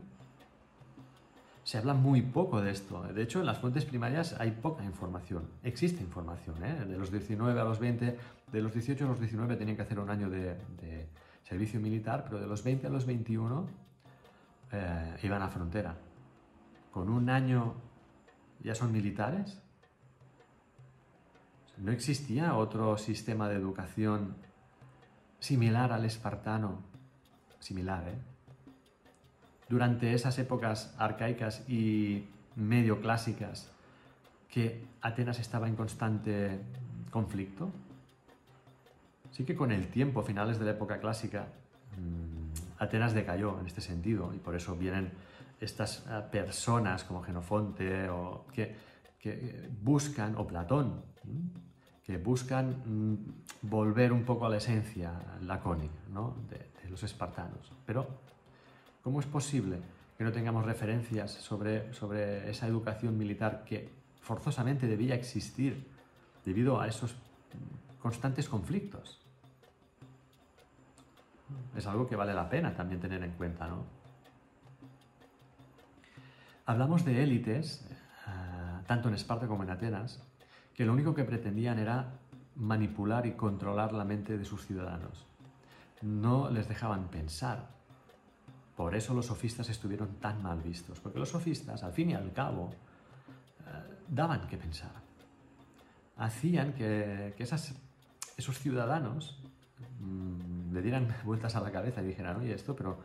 Se 1.64 1.78
habla 1.78 1.94
muy 1.94 2.22
poco 2.22 2.60
de 2.60 2.70
esto. 2.70 3.02
De 3.02 3.22
hecho, 3.22 3.40
en 3.40 3.46
las 3.46 3.58
fuentes 3.58 3.84
primarias 3.84 4.36
hay 4.38 4.52
poca 4.52 4.84
información. 4.84 5.48
Existe 5.64 6.04
información. 6.04 6.62
¿eh? 6.62 6.84
De 6.84 6.96
los 6.96 7.10
19 7.10 7.60
a 7.60 7.64
los 7.64 7.80
20, 7.80 8.16
de 8.52 8.62
los 8.62 8.72
18 8.72 9.04
a 9.06 9.08
los 9.08 9.18
19 9.18 9.56
tenían 9.56 9.76
que 9.76 9.82
hacer 9.82 9.98
un 9.98 10.08
año 10.08 10.30
de 10.30 10.54
servicio 11.44 11.80
militar, 11.80 12.24
pero 12.24 12.40
de 12.40 12.46
los 12.46 12.64
20 12.64 12.86
a 12.86 12.90
los 12.90 13.06
21 13.06 13.66
eh, 14.72 15.16
iban 15.22 15.42
a 15.42 15.48
frontera. 15.48 15.96
Con 16.90 17.08
un 17.08 17.30
año 17.30 17.74
ya 18.60 18.74
son 18.74 18.92
militares. 18.92 19.60
No 21.78 21.92
existía 21.92 22.56
otro 22.56 22.96
sistema 22.98 23.48
de 23.48 23.56
educación 23.56 24.36
similar 25.38 25.92
al 25.92 26.04
espartano, 26.04 26.82
similar, 27.58 28.08
¿eh? 28.08 28.18
Durante 29.68 30.14
esas 30.14 30.38
épocas 30.38 30.94
arcaicas 30.98 31.68
y 31.68 32.28
medio 32.56 33.00
clásicas 33.00 33.70
que 34.48 34.86
Atenas 35.00 35.40
estaba 35.40 35.68
en 35.68 35.74
constante 35.74 36.60
conflicto. 37.10 37.72
Sí 39.34 39.44
que 39.44 39.56
con 39.56 39.72
el 39.72 39.88
tiempo, 39.88 40.22
finales 40.22 40.60
de 40.60 40.64
la 40.64 40.70
época 40.70 41.00
clásica, 41.00 41.48
mm, 41.98 42.80
Atenas 42.80 43.14
decayó 43.14 43.58
en 43.58 43.66
este 43.66 43.80
sentido 43.80 44.32
y 44.32 44.38
por 44.38 44.54
eso 44.54 44.76
vienen 44.76 45.10
estas 45.60 46.06
eh, 46.08 46.22
personas 46.30 47.02
como 47.02 47.20
Genofonte 47.20 48.08
o 48.10 48.46
que, 48.52 48.76
buscan, 49.82 50.36
o 50.36 50.46
Platón, 50.46 51.02
que 52.04 52.16
buscan 52.16 52.76
mm, 52.86 53.16
volver 53.62 54.12
un 54.12 54.22
poco 54.22 54.46
a 54.46 54.50
la 54.50 54.58
esencia 54.58 55.10
lacónica 55.42 55.94
de, 56.48 56.70
de 56.84 56.88
los 56.88 57.02
espartanos. 57.02 57.72
Pero, 57.84 58.06
¿cómo 59.02 59.18
es 59.18 59.26
posible 59.26 59.80
que 60.16 60.22
no 60.22 60.30
tengamos 60.30 60.64
referencias 60.64 61.32
sobre, 61.32 61.92
sobre 61.92 62.48
esa 62.48 62.68
educación 62.68 63.18
militar 63.18 63.64
que 63.64 63.88
forzosamente 64.20 64.86
debía 64.86 65.16
existir 65.16 65.88
debido 66.44 66.80
a 66.80 66.86
esos 66.86 67.16
constantes 68.00 68.48
conflictos? 68.48 69.23
Es 71.76 71.86
algo 71.86 72.06
que 72.06 72.16
vale 72.16 72.32
la 72.34 72.48
pena 72.48 72.74
también 72.74 73.00
tener 73.00 73.22
en 73.22 73.32
cuenta, 73.32 73.66
¿no? 73.66 73.84
Hablamos 76.66 77.04
de 77.04 77.22
élites, 77.22 77.86
eh, 78.26 78.82
tanto 78.86 79.08
en 79.08 79.14
Esparta 79.14 79.46
como 79.46 79.64
en 79.64 79.70
Atenas, 79.70 80.22
que 80.74 80.84
lo 80.84 80.92
único 80.92 81.14
que 81.14 81.24
pretendían 81.24 81.78
era 81.78 82.12
manipular 82.56 83.26
y 83.26 83.32
controlar 83.32 83.92
la 83.92 84.04
mente 84.04 84.38
de 84.38 84.44
sus 84.44 84.64
ciudadanos. 84.66 85.26
No 86.00 86.50
les 86.50 86.68
dejaban 86.68 87.08
pensar. 87.08 87.68
Por 88.76 88.94
eso 88.94 89.14
los 89.14 89.26
sofistas 89.26 89.68
estuvieron 89.68 90.14
tan 90.20 90.42
mal 90.42 90.60
vistos, 90.60 91.00
porque 91.00 91.18
los 91.18 91.28
sofistas, 91.28 91.82
al 91.82 91.92
fin 91.92 92.10
y 92.10 92.14
al 92.14 92.32
cabo, 92.32 92.70
eh, 93.66 94.04
daban 94.08 94.46
que 94.46 94.56
pensar. 94.56 94.92
Hacían 96.16 96.72
que, 96.72 97.34
esos 97.38 98.58
ciudadanos 98.58 99.38
Mm, 100.00 100.53
le 100.74 100.82
dieran 100.82 101.08
vueltas 101.24 101.56
a 101.56 101.60
la 101.60 101.70
cabeza 101.70 102.02
y 102.02 102.06
dijeran, 102.06 102.36
oye, 102.36 102.52
esto, 102.52 102.76
pero... 102.76 102.98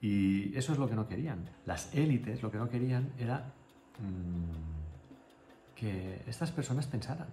Y 0.00 0.56
eso 0.56 0.72
es 0.72 0.78
lo 0.78 0.88
que 0.88 0.94
no 0.94 1.08
querían. 1.08 1.50
Las 1.66 1.92
élites 1.92 2.40
lo 2.40 2.52
que 2.52 2.58
no 2.58 2.68
querían 2.68 3.12
era 3.18 3.52
mm, 3.98 5.74
que 5.74 6.22
estas 6.28 6.52
personas 6.52 6.86
pensaran, 6.86 7.26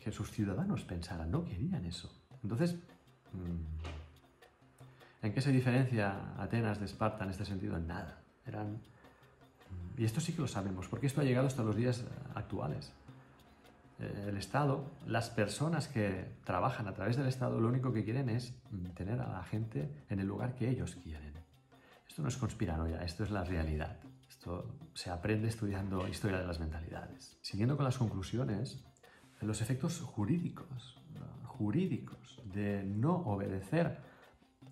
que 0.00 0.10
sus 0.10 0.32
ciudadanos 0.32 0.82
pensaran, 0.82 1.30
no 1.30 1.44
querían 1.44 1.84
eso. 1.84 2.10
Entonces, 2.42 2.74
mm, 3.32 5.24
¿en 5.26 5.32
qué 5.32 5.40
se 5.40 5.52
diferencia 5.52 6.34
Atenas 6.42 6.80
de 6.80 6.86
Esparta 6.86 7.22
en 7.22 7.30
este 7.30 7.44
sentido? 7.44 7.76
En 7.76 7.86
nada. 7.86 8.20
Eran, 8.44 8.82
y 9.96 10.04
esto 10.04 10.20
sí 10.20 10.32
que 10.32 10.40
lo 10.40 10.48
sabemos, 10.48 10.88
porque 10.88 11.06
esto 11.06 11.20
ha 11.20 11.24
llegado 11.24 11.46
hasta 11.46 11.62
los 11.62 11.76
días 11.76 12.04
actuales. 12.34 12.92
Eh, 14.02 14.26
el 14.28 14.36
Estado, 14.36 14.90
las 15.06 15.30
personas 15.30 15.88
que 15.88 16.36
trabajan 16.44 16.88
a 16.88 16.92
través 16.92 17.16
del 17.16 17.26
Estado, 17.26 17.60
lo 17.60 17.68
único 17.68 17.92
que 17.92 18.04
quieren 18.04 18.28
es 18.28 18.54
tener 18.94 19.20
a 19.20 19.28
la 19.28 19.44
gente 19.44 20.04
en 20.08 20.18
el 20.18 20.26
lugar 20.26 20.54
que 20.54 20.68
ellos 20.68 20.96
quieren. 20.96 21.32
Esto 22.08 22.22
no 22.22 22.28
es 22.28 22.36
conspiranoia, 22.36 23.02
esto 23.02 23.24
es 23.24 23.30
la 23.30 23.44
realidad. 23.44 23.98
Esto 24.28 24.76
se 24.94 25.10
aprende 25.10 25.48
estudiando 25.48 26.06
historia 26.08 26.38
de 26.38 26.46
las 26.46 26.58
mentalidades. 26.58 27.38
Siguiendo 27.42 27.76
con 27.76 27.84
las 27.84 27.96
conclusiones, 27.96 28.84
los 29.40 29.62
efectos 29.62 30.00
jurídicos, 30.00 30.96
jurídicos 31.44 32.40
de 32.44 32.82
no 32.84 33.14
obedecer 33.14 33.98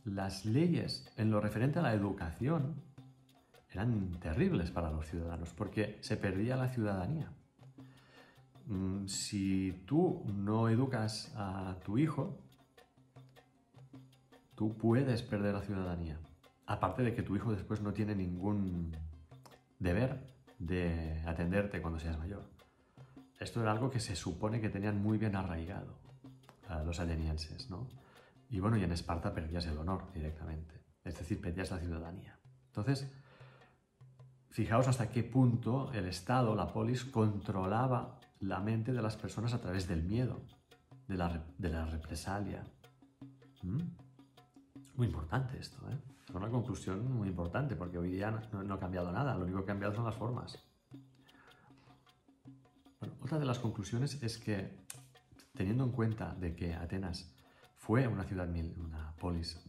las 0.04 0.44
leyes 0.44 1.10
en 1.16 1.30
lo 1.30 1.40
referente 1.40 1.78
a 1.78 1.82
la 1.82 1.94
educación 1.94 2.82
eran 3.70 4.18
terribles 4.18 4.70
para 4.70 4.90
los 4.90 5.06
ciudadanos 5.06 5.50
porque 5.50 5.98
se 6.00 6.16
perdía 6.16 6.56
la 6.56 6.68
ciudadanía. 6.68 7.32
Mm, 8.70 9.08
si 9.08 9.82
tú 9.84 10.22
no 10.32 10.68
educas 10.68 11.32
a 11.34 11.76
tu 11.84 11.98
hijo, 11.98 12.38
tú 14.54 14.78
puedes 14.78 15.22
perder 15.22 15.54
la 15.54 15.62
ciudadanía. 15.62 16.20
Aparte 16.66 17.02
de 17.02 17.12
que 17.12 17.24
tu 17.24 17.34
hijo 17.34 17.50
después 17.50 17.80
no 17.80 17.92
tiene 17.92 18.14
ningún 18.14 18.96
deber 19.80 20.24
de 20.60 21.20
atenderte 21.26 21.82
cuando 21.82 21.98
seas 21.98 22.16
mayor. 22.16 22.48
Esto 23.40 23.60
era 23.60 23.72
algo 23.72 23.90
que 23.90 23.98
se 23.98 24.14
supone 24.14 24.60
que 24.60 24.68
tenían 24.68 25.02
muy 25.02 25.18
bien 25.18 25.34
arraigado 25.34 25.98
los 26.84 27.00
atenienses, 27.00 27.68
¿no? 27.70 27.88
Y 28.48 28.60
bueno, 28.60 28.76
y 28.76 28.84
en 28.84 28.92
Esparta 28.92 29.34
perdías 29.34 29.66
el 29.66 29.78
honor 29.78 30.12
directamente, 30.12 30.80
es 31.02 31.18
decir, 31.18 31.40
perdías 31.40 31.72
la 31.72 31.78
ciudadanía. 31.78 32.38
Entonces, 32.66 33.10
fijaos 34.50 34.86
hasta 34.86 35.10
qué 35.10 35.24
punto 35.24 35.92
el 35.92 36.06
Estado, 36.06 36.54
la 36.54 36.72
polis, 36.72 37.04
controlaba 37.04 38.20
la 38.40 38.60
mente 38.60 38.92
de 38.92 39.02
las 39.02 39.16
personas 39.16 39.54
a 39.54 39.60
través 39.60 39.86
del 39.86 40.02
miedo, 40.02 40.42
de 41.06 41.16
la, 41.16 41.86
represalia. 41.86 42.64
¿Mm? 43.62 43.82
Muy 44.96 45.06
importante 45.06 45.58
esto, 45.58 45.78
¿eh? 45.90 45.98
Es 46.28 46.34
una 46.34 46.48
conclusión 46.48 47.12
muy 47.12 47.28
importante 47.28 47.74
porque 47.74 47.98
hoy 47.98 48.10
día 48.10 48.30
no, 48.30 48.74
ha 48.74 48.78
cambiado 48.78 49.10
nada, 49.10 49.34
lo 49.34 49.44
único 49.44 49.58
que 49.58 49.64
ha 49.64 49.74
cambiado 49.74 49.94
son 49.94 50.04
las 50.04 50.14
formas. 50.14 50.58
otra 53.20 53.38
de 53.38 53.44
las 53.44 53.58
conclusiones 53.58 54.22
es 54.22 54.38
que, 54.38 54.84
teniendo 55.54 55.84
en 55.84 55.90
cuenta 55.90 56.34
de 56.34 56.54
que 56.54 56.74
Atenas 56.74 57.34
fue 57.76 58.06
una 58.06 58.24
ciudad, 58.24 58.48
una 58.48 59.14
polis 59.16 59.60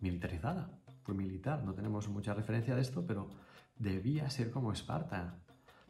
militarizada, 0.00 0.70
fue 1.02 1.14
militar, 1.14 1.62
no 1.64 1.74
tenemos 1.74 2.08
mucha 2.08 2.34
referencia 2.34 2.74
de 2.74 2.80
esto, 2.80 3.04
pero 3.06 3.28
debía 3.76 4.30
ser 4.30 4.50
como 4.50 4.72
Esparta, 4.72 5.38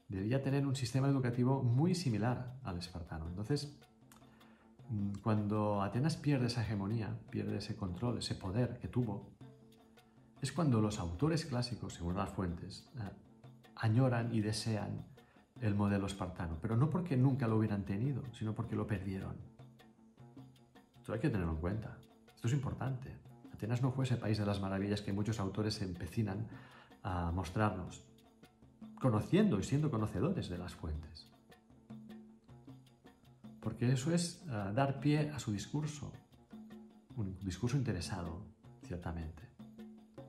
debía 0.09 0.43
tener 0.43 0.67
un 0.67 0.75
sistema 0.75 1.09
educativo 1.09 1.63
muy 1.63 1.95
similar 1.95 2.57
al 2.65 2.79
espartano. 2.79 3.29
Entonces, 3.29 3.79
mm, 4.89 5.19
cuando 5.23 5.83
Atenas 5.83 6.17
pierde 6.17 6.47
esa 6.47 6.63
hegemonía, 6.63 7.19
pierde 7.31 7.59
ese 7.59 7.77
control, 7.77 8.19
ese 8.19 8.35
poder 8.35 8.79
que 8.79 8.89
tuvo, 8.89 9.31
es 10.41 10.53
cuando 10.53 10.81
los 10.81 10.99
autores 10.99 11.45
clásicos, 11.45 11.95
según 11.95 12.17
las 12.17 12.31
fuentes, 12.31 12.89
eh, 12.97 13.01
añoran 13.77 14.35
y 14.35 14.41
desean 14.41 15.05
el 15.61 15.75
modelo 15.75 16.07
espartano, 16.07 16.59
pero 16.61 16.77
no 16.77 16.89
porque 16.89 17.17
nunca 17.17 17.49
lo 17.49 17.57
hubieran 17.57 17.85
tenido, 17.85 18.23
sino 18.33 18.55
porque 18.55 18.77
lo 18.77 18.87
perdieron. 18.87 19.37
Esto 20.97 21.13
hay 21.13 21.21
que 21.21 21.31
tenerlo 21.31 21.53
en 21.53 21.61
cuenta. 21.61 21.99
Esto 22.35 22.47
es 22.47 22.55
importante. 22.55 23.17
Atenas 23.53 23.83
no 23.83 23.91
fue 23.91 24.05
ese 24.05 24.17
país 24.17 24.39
de 24.39 24.47
las 24.47 24.61
maravillas 24.61 25.03
que 25.03 25.13
muchos 25.13 25.41
autores 25.41 25.83
empecinan 25.83 26.47
a 27.03 27.33
mostrarnos, 27.33 28.05
conociendo 29.01 29.59
y 29.59 29.63
siendo 29.63 29.91
conocedores 29.91 30.49
de 30.49 30.59
las 30.59 30.75
fuentes. 30.75 31.29
Porque 33.61 33.93
eso 33.93 34.13
es 34.13 34.43
eh, 34.47 34.73
dar 34.75 35.01
pie 35.01 35.31
a 35.31 35.39
su 35.39 35.53
discurso, 35.53 36.13
un 37.17 37.39
discurso 37.41 37.77
interesado, 37.77 38.43
ciertamente. 38.87 39.43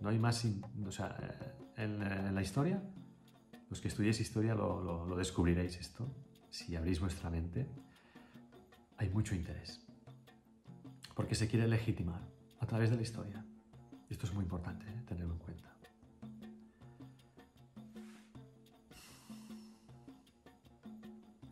No 0.01 0.09
hay 0.09 0.19
más, 0.19 0.45
o 0.85 0.91
sea, 0.91 1.15
eh, 1.21 1.83
en, 1.83 2.35
la 2.35 2.41
historia, 2.41 2.81
los 3.69 3.79
que 3.81 3.87
estudiéis 3.87 4.19
historia 4.19 4.55
lo, 4.55 5.15
descubriréis 5.15 5.77
esto, 5.79 6.07
si 6.49 6.75
abrís 6.75 6.99
vuestra 6.99 7.29
mente, 7.29 7.67
hay 8.97 9.09
mucho 9.09 9.35
interés, 9.35 9.85
porque 11.15 11.35
se 11.35 11.47
quiere 11.47 11.67
legitimar 11.67 12.21
a 12.59 12.65
través 12.65 12.89
de 12.89 12.97
la 12.97 13.01
historia. 13.03 13.45
Esto 14.09 14.25
es 14.25 14.33
muy 14.33 14.43
importante 14.43 14.85
¿eh? 14.87 14.98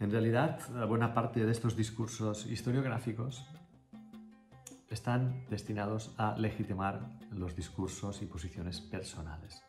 En 0.07 0.13
realidad, 0.13 0.61
buena 0.87 1.13
parte 1.13 1.45
de 1.45 1.51
estos 1.51 1.75
discursos 1.75 2.45
historiográficos 2.45 3.45
están 4.89 5.45
destinados 5.49 6.15
a 6.17 6.37
legitimar 6.37 7.19
los 7.31 7.57
discursos 7.57 8.21
y 8.21 8.25
posiciones 8.25 8.79
personales. 8.79 9.61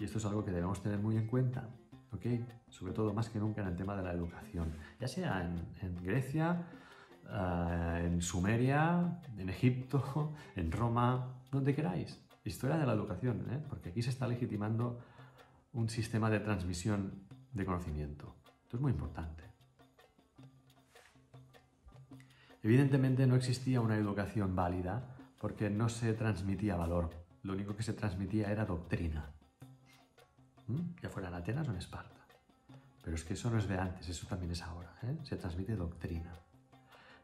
Y 0.00 0.02
esto 0.02 0.18
es 0.18 0.24
algo 0.24 0.44
que 0.44 0.50
debemos 0.50 0.82
tener 0.82 0.98
muy 0.98 1.16
en 1.16 1.28
cuenta, 1.28 1.68
¿ok? 2.10 2.26
Sobre 2.68 2.92
todo 2.92 3.14
más 3.14 3.28
que 3.28 3.38
nunca 3.38 3.62
en 3.62 3.68
el 3.68 3.76
tema 3.76 3.94
de 3.94 4.02
la 4.02 4.10
educación, 4.10 4.72
ya 4.98 5.06
sea 5.06 5.48
en, 5.80 5.94
Grecia, 6.02 6.66
eh, 7.30 8.02
en 8.04 8.20
Sumeria, 8.20 9.20
en 9.38 9.48
Egipto, 9.48 10.34
en 10.56 10.72
Roma, 10.72 11.36
donde 11.52 11.72
queráis. 11.72 12.20
Historia 12.42 12.78
de 12.78 12.84
la 12.84 12.94
educación, 12.94 13.46
¿eh? 13.52 13.62
porque 13.68 13.90
aquí 13.90 14.02
se 14.02 14.10
está 14.10 14.26
legitimando 14.26 14.98
un 15.72 15.88
sistema 15.88 16.30
de 16.30 16.40
transmisión 16.40 17.22
de 17.52 17.64
conocimiento. 17.64 18.34
Esto 18.64 18.76
es 18.76 18.80
muy 18.80 18.90
importante. 18.90 19.47
Evidentemente 22.68 23.26
no 23.26 23.34
existía 23.34 23.80
una 23.80 23.96
educación 23.96 24.54
válida 24.54 25.02
porque 25.40 25.70
no 25.70 25.88
se 25.88 26.12
transmitía 26.12 26.76
valor. 26.76 27.08
Lo 27.42 27.54
único 27.54 27.74
que 27.74 27.82
se 27.82 27.94
transmitía 27.94 28.52
era 28.52 28.66
doctrina. 28.66 29.24
¿Mm? 30.66 31.00
Ya 31.00 31.08
fuera 31.08 31.28
en 31.28 31.34
Atenas 31.36 31.66
o 31.66 31.70
en 31.70 31.78
Esparta. 31.78 32.20
Pero 33.02 33.16
es 33.16 33.24
que 33.24 33.32
eso 33.32 33.48
no 33.48 33.56
es 33.56 33.66
de 33.68 33.78
antes, 33.78 34.06
eso 34.10 34.26
también 34.26 34.52
es 34.52 34.60
ahora. 34.60 34.94
¿eh? 35.02 35.16
Se 35.22 35.36
transmite 35.36 35.76
doctrina. 35.76 36.30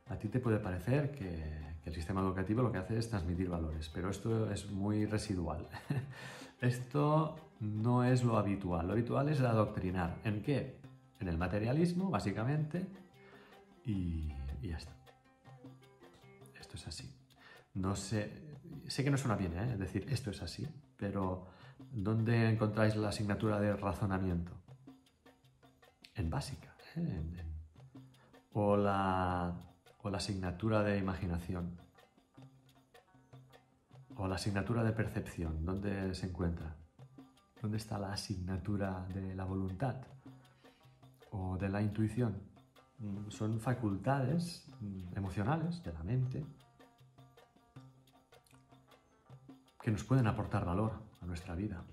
A 0.09 0.17
ti 0.17 0.29
te 0.29 0.41
puede 0.41 0.61
parecer 0.61 1.11
que, 1.13 1.75
el 1.85 1.95
sistema 1.95 2.23
educativo 2.23 2.63
lo 2.63 2.73
que 2.73 2.79
hace 2.79 2.97
es 2.97 3.11
transmitir 3.11 3.51
valores, 3.51 3.91
pero 3.91 4.09
esto 4.09 4.51
es 4.51 4.71
muy 4.71 5.05
residual. 5.05 5.69
esto 6.63 7.37
no 7.61 8.03
es 8.03 8.25
lo 8.25 8.39
habitual. 8.39 8.87
Lo 8.87 8.95
habitual 8.95 9.29
es 9.29 9.43
adoctrinar. 9.43 10.17
¿En 10.25 10.43
qué? 10.43 10.81
En 11.21 11.29
el 11.29 11.37
materialismo, 11.37 12.09
básicamente, 12.09 12.87
y 13.85 14.33
ya 14.63 14.79
está 14.79 15.04
es 16.77 16.87
así. 16.87 17.15
No 17.75 17.97
sé, 17.97 18.59
sé 18.87 19.03
que 19.03 19.11
no 19.11 19.17
suena 19.17 19.37
bien, 19.37 19.57
¿eh? 19.59 19.77
decir 19.77 20.07
esto 20.09 20.31
es 20.31 20.43
así, 20.43 20.67
pero 20.97 21.49
¿dónde 21.91 22.49
encontráis 22.49 22.95
la 22.97 23.09
asignatura 23.09 23.61
de 23.61 23.77
razonamiento? 23.77 24.53
En 26.15 26.31
básica, 26.31 26.75
¿eh? 26.97 27.45
o, 28.53 28.77
la, 28.77 29.55
o 30.03 30.11
la 30.11 30.19
asignatura 30.19 30.83
de 30.85 30.99
imaginación, 30.99 31.77
o 34.17 34.29
la 34.29 34.37
asignatura 34.37 34.85
de 34.85 34.93
percepción, 34.93 35.65
¿dónde 35.65 36.15
se 36.15 36.27
encuentra? 36.27 36.77
¿Dónde 37.61 37.79
está 37.79 37.99
la 37.99 38.13
asignatura 38.13 39.07
de 39.13 39.35
la 39.35 39.45
voluntad 39.45 39.97
o 41.31 41.57
de 41.57 41.69
la 41.69 41.83
intuición? 41.83 42.55
Mm, 42.99 43.31
son 43.31 43.59
facultades 43.59 44.67
mm, 44.81 45.17
emocionales 45.17 45.83
de 45.83 45.93
la 45.93 46.03
mente 46.05 46.45
que 49.85 49.91
nos 49.91 50.03
pueden 50.03 50.27
aportar 50.27 50.65
valor 50.65 50.99
a 51.21 51.27
nuestra 51.27 51.55
vida. 51.55 51.85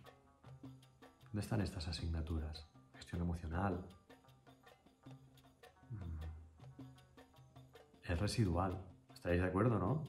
¿Dónde 1.25 1.41
están 1.41 1.59
estas 1.59 1.89
asignaturas? 1.89 2.65
Gestión 2.95 3.21
emocional. 3.21 3.85
Mm. 5.89 6.19
Es 8.09 8.17
residual. 8.17 8.81
¿Estáis 9.13 9.41
de 9.41 9.47
acuerdo, 9.47 9.77
no? 9.77 10.07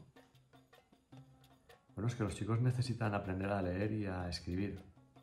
Bueno, 1.97 2.07
es 2.07 2.14
que 2.14 2.23
los 2.23 2.37
chicos 2.37 2.61
necesitan 2.61 3.14
aprender 3.14 3.51
a 3.51 3.61
leer 3.61 3.90
y 3.90 4.07
a 4.07 4.29
escribir. 4.29 4.81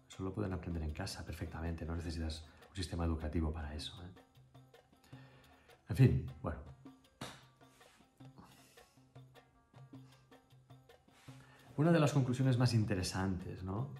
Eso 0.10 0.24
lo 0.24 0.34
pueden 0.34 0.52
aprender 0.52 0.84
en 0.84 0.92
casa 0.92 1.24
perfectamente. 1.24 1.86
No 1.86 1.96
necesitas 1.96 2.44
un 2.72 2.76
sistema 2.76 3.06
educativo 3.06 3.54
para 3.54 3.74
eso. 3.74 3.94
¿eh? 4.04 5.20
En 5.88 5.96
fin, 5.96 6.26
bueno, 6.42 6.60
Una 11.80 11.94
de 11.94 12.00
las 12.02 12.12
conclusiones 12.12 12.58
más 12.58 12.74
interesantes, 12.74 13.64
¿no? 13.64 13.94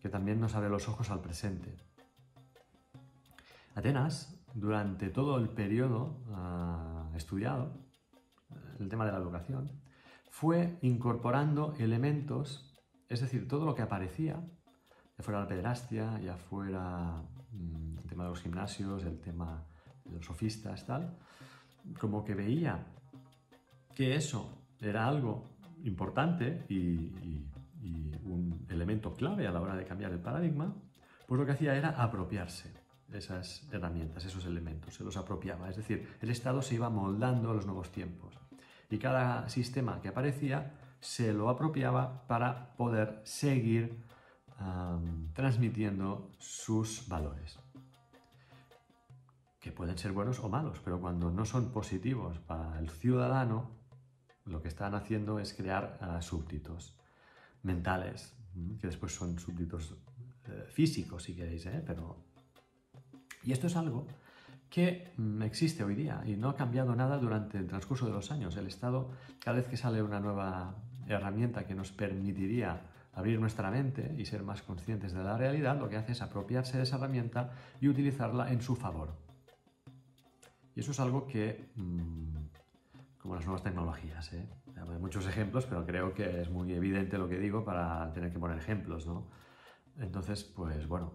que 0.00 0.08
también 0.08 0.40
nos 0.40 0.56
abre 0.56 0.68
los 0.68 0.88
ojos 0.88 1.10
al 1.10 1.20
presente. 1.20 1.76
Atenas, 3.76 4.36
durante 4.52 5.10
todo 5.10 5.38
el 5.38 5.48
periodo 5.48 6.24
ah, 6.32 7.08
estudiado, 7.14 7.72
el 8.80 8.88
tema 8.88 9.06
de 9.06 9.12
la 9.12 9.18
educación, 9.18 9.70
fue 10.28 10.76
incorporando 10.82 11.76
elementos, 11.78 12.74
es 13.08 13.20
decir, 13.20 13.46
todo 13.46 13.64
lo 13.64 13.76
que 13.76 13.82
aparecía, 13.82 14.44
ya 15.16 15.22
fuera 15.22 15.38
la 15.38 15.46
pederastia, 15.46 16.18
ya 16.18 16.36
fuera 16.36 17.22
mm, 17.52 17.98
el 17.98 18.08
tema 18.08 18.24
de 18.24 18.30
los 18.30 18.40
gimnasios, 18.40 19.04
el 19.04 19.20
tema 19.20 19.64
de 20.04 20.16
los 20.16 20.26
sofistas, 20.26 20.84
tal, 20.84 21.16
como 22.00 22.24
que 22.24 22.34
veía 22.34 22.88
que 23.94 24.16
eso 24.16 24.66
era 24.80 25.06
algo 25.06 25.59
importante 25.84 26.64
y, 26.68 27.46
un 28.22 28.66
elemento 28.68 29.12
clave 29.14 29.48
a 29.48 29.50
la 29.50 29.60
hora 29.60 29.74
de 29.74 29.84
cambiar 29.84 30.12
el 30.12 30.20
paradigma, 30.20 30.72
pues 31.26 31.40
lo 31.40 31.44
que 31.44 31.52
hacía 31.52 31.74
era 31.74 32.00
apropiarse 32.00 32.72
esas 33.12 33.66
herramientas, 33.72 34.24
esos 34.24 34.44
elementos, 34.44 34.94
se 34.94 35.02
los 35.02 35.16
apropiaba. 35.16 35.68
Es 35.68 35.76
decir, 35.76 36.16
el 36.20 36.30
Estado 36.30 36.62
se 36.62 36.76
iba 36.76 36.90
moldando 36.90 37.50
a 37.50 37.54
los 37.54 37.66
nuevos 37.66 37.90
tiempos 37.90 38.38
y 38.88 38.98
cada 38.98 39.48
sistema 39.48 40.00
que 40.00 40.08
aparecía 40.08 40.74
se 41.00 41.32
lo 41.32 41.48
apropiaba 41.48 42.26
para 42.28 42.76
poder 42.76 43.20
seguir 43.24 44.04
transmitiendo 45.34 46.30
sus 46.38 47.08
valores 47.08 47.58
que 49.60 49.72
pueden 49.72 49.98
ser 49.98 50.12
buenos 50.12 50.40
o 50.40 50.48
malos, 50.48 50.80
pero 50.82 51.00
cuando 51.00 51.30
no 51.30 51.44
son 51.44 51.70
positivos 51.70 52.38
para 52.38 52.78
el 52.78 52.88
ciudadano, 52.88 53.70
lo 54.44 54.62
que 54.62 54.68
están 54.68 54.94
haciendo 54.94 55.38
es 55.38 55.54
crear 55.54 55.98
uh, 56.00 56.22
súbditos 56.22 56.96
mentales, 57.62 58.34
que 58.80 58.86
después 58.86 59.14
son 59.14 59.38
súbditos 59.38 59.92
uh, 59.92 59.96
físicos, 60.68 61.24
si 61.24 61.34
queréis, 61.34 61.66
¿eh? 61.66 61.82
pero... 61.86 62.24
Y 63.42 63.52
esto 63.52 63.68
es 63.68 63.76
algo 63.76 64.06
que 64.68 65.12
mm, 65.16 65.42
existe 65.42 65.82
hoy 65.82 65.94
día 65.94 66.22
y 66.24 66.36
no 66.36 66.48
ha 66.48 66.56
cambiado 66.56 66.94
nada 66.94 67.18
durante 67.18 67.58
el 67.58 67.66
transcurso 67.66 68.06
de 68.06 68.12
los 68.12 68.30
años. 68.30 68.56
El 68.56 68.66
Estado, 68.66 69.10
cada 69.40 69.56
vez 69.56 69.66
que 69.66 69.76
sale 69.76 70.02
una 70.02 70.20
nueva 70.20 70.76
herramienta 71.06 71.66
que 71.66 71.74
nos 71.74 71.90
permitiría 71.90 72.82
abrir 73.12 73.40
nuestra 73.40 73.70
mente 73.70 74.14
y 74.16 74.24
ser 74.24 74.42
más 74.42 74.62
conscientes 74.62 75.12
de 75.12 75.24
la 75.24 75.36
realidad, 75.36 75.78
lo 75.78 75.88
que 75.88 75.96
hace 75.96 76.12
es 76.12 76.22
apropiarse 76.22 76.76
de 76.76 76.84
esa 76.84 76.96
herramienta 76.96 77.50
y 77.80 77.88
utilizarla 77.88 78.52
en 78.52 78.62
su 78.62 78.76
favor. 78.76 79.16
Y 80.74 80.80
eso 80.80 80.92
es 80.92 81.00
algo 81.00 81.26
que... 81.26 81.70
Mm, 81.76 82.39
como 83.20 83.34
las 83.34 83.44
nuevas 83.44 83.62
tecnologías. 83.62 84.32
¿eh? 84.32 84.48
Hay 84.76 84.98
muchos 84.98 85.26
ejemplos, 85.26 85.66
pero 85.66 85.84
creo 85.86 86.14
que 86.14 86.40
es 86.40 86.50
muy 86.50 86.72
evidente 86.72 87.18
lo 87.18 87.28
que 87.28 87.38
digo 87.38 87.64
para 87.64 88.12
tener 88.12 88.32
que 88.32 88.38
poner 88.38 88.58
ejemplos. 88.58 89.06
¿no? 89.06 89.28
Entonces, 89.98 90.44
pues 90.44 90.86
bueno, 90.86 91.14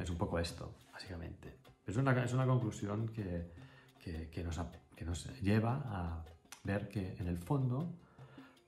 es 0.00 0.10
un 0.10 0.16
poco 0.16 0.38
esto, 0.38 0.74
básicamente. 0.92 1.58
Es 1.86 1.96
una, 1.96 2.24
es 2.24 2.32
una 2.32 2.46
conclusión 2.46 3.08
que, 3.08 3.52
que, 3.98 4.30
que, 4.30 4.42
nos, 4.42 4.60
que 4.96 5.04
nos 5.04 5.40
lleva 5.40 5.82
a 5.84 6.24
ver 6.64 6.88
que 6.88 7.16
en 7.18 7.28
el 7.28 7.38
fondo, 7.38 7.98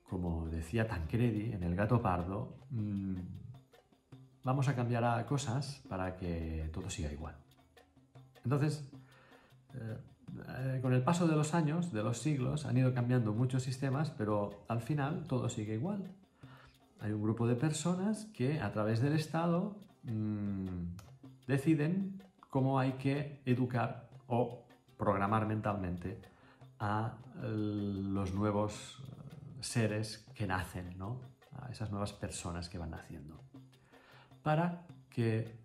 como 0.09 0.49
decía 0.49 0.87
Tancredi 0.87 1.53
en 1.53 1.63
El 1.63 1.75
gato 1.77 2.03
pardo, 2.03 2.59
mmm, 2.71 3.17
vamos 4.43 4.69
a 4.69 4.75
cambiar 4.75 5.05
a 5.05 5.25
cosas 5.27 5.83
para 5.89 6.17
que 6.17 6.69
todo 6.73 6.91
siga 6.91 7.11
igual. 7.11 7.37
Entonces, 8.45 8.91
eh, 9.75 9.97
eh, 10.49 10.79
con 10.83 10.93
el 10.93 11.03
paso 11.03 11.27
de 11.27 11.37
los 11.37 11.55
años, 11.55 11.93
de 11.93 12.03
los 12.03 12.19
siglos, 12.19 12.67
han 12.67 12.77
ido 12.77 12.93
cambiando 12.93 13.33
muchos 13.33 13.63
sistemas, 13.63 14.11
pero 14.11 14.65
al 14.69 14.81
final 14.81 15.25
todo 15.27 15.49
sigue 15.49 15.75
igual. 15.75 16.11
Hay 17.01 17.13
un 17.13 17.23
grupo 17.23 17.47
de 17.47 17.55
personas 17.55 18.27
que 18.35 18.61
a 18.61 18.73
través 18.73 19.01
del 19.01 19.15
Estado 19.15 19.77
mmm, 20.05 20.95
deciden 21.47 22.23
cómo 22.51 22.79
hay 22.79 22.93
que 22.93 23.43
educar 23.45 24.09
o 24.27 24.65
programar 24.97 25.47
mentalmente 25.47 26.21
a 26.79 27.15
los 27.43 28.35
nuevos 28.35 29.03
seres 29.61 30.27
que 30.35 30.47
nacen, 30.47 30.97
¿no? 30.99 31.21
a 31.53 31.71
esas 31.71 31.91
nuevas 31.91 32.13
personas 32.13 32.69
que 32.69 32.79
van 32.79 32.91
naciendo, 32.91 33.41
para 34.43 34.87
que 35.09 35.57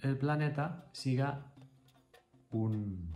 el 0.00 0.18
planeta 0.18 0.86
siga 0.92 1.52
un, 2.50 3.13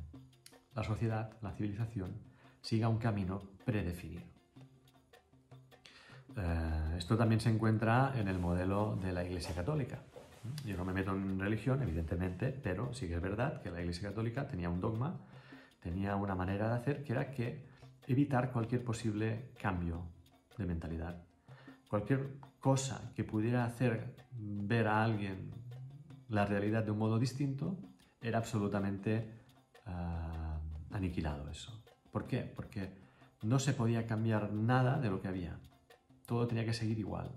la 0.78 0.84
sociedad, 0.84 1.32
la 1.42 1.50
civilización, 1.50 2.12
siga 2.60 2.88
un 2.88 2.98
camino 2.98 3.42
predefinido. 3.64 4.22
Eh, 6.36 6.94
esto 6.98 7.16
también 7.16 7.40
se 7.40 7.50
encuentra 7.50 8.12
en 8.14 8.28
el 8.28 8.38
modelo 8.38 8.96
de 9.02 9.12
la 9.12 9.24
Iglesia 9.24 9.52
Católica. 9.56 9.98
Yo 10.64 10.76
no 10.76 10.84
me 10.84 10.92
meto 10.92 11.10
en 11.10 11.40
religión, 11.40 11.82
evidentemente, 11.82 12.52
pero 12.52 12.94
sí 12.94 13.08
que 13.08 13.16
es 13.16 13.20
verdad 13.20 13.60
que 13.60 13.72
la 13.72 13.80
Iglesia 13.80 14.10
Católica 14.10 14.46
tenía 14.46 14.70
un 14.70 14.80
dogma, 14.80 15.18
tenía 15.82 16.14
una 16.14 16.36
manera 16.36 16.68
de 16.68 16.74
hacer 16.76 17.02
que 17.02 17.12
era 17.12 17.28
que 17.32 17.66
evitar 18.06 18.52
cualquier 18.52 18.84
posible 18.84 19.50
cambio 19.60 20.06
de 20.56 20.64
mentalidad. 20.64 21.24
Cualquier 21.88 22.38
cosa 22.60 23.12
que 23.16 23.24
pudiera 23.24 23.64
hacer 23.64 24.14
ver 24.30 24.86
a 24.86 25.02
alguien 25.02 25.50
la 26.28 26.46
realidad 26.46 26.84
de 26.84 26.92
un 26.92 26.98
modo 26.98 27.18
distinto 27.18 27.76
era 28.20 28.38
absolutamente 28.38 29.28
uh, 29.86 30.47
aniquilado 30.90 31.48
eso. 31.50 31.82
¿Por 32.10 32.26
qué? 32.26 32.40
Porque 32.40 32.90
no 33.42 33.58
se 33.58 33.72
podía 33.72 34.06
cambiar 34.06 34.52
nada 34.52 34.98
de 34.98 35.10
lo 35.10 35.20
que 35.20 35.28
había. 35.28 35.58
Todo 36.26 36.46
tenía 36.46 36.64
que 36.64 36.74
seguir 36.74 36.98
igual. 36.98 37.30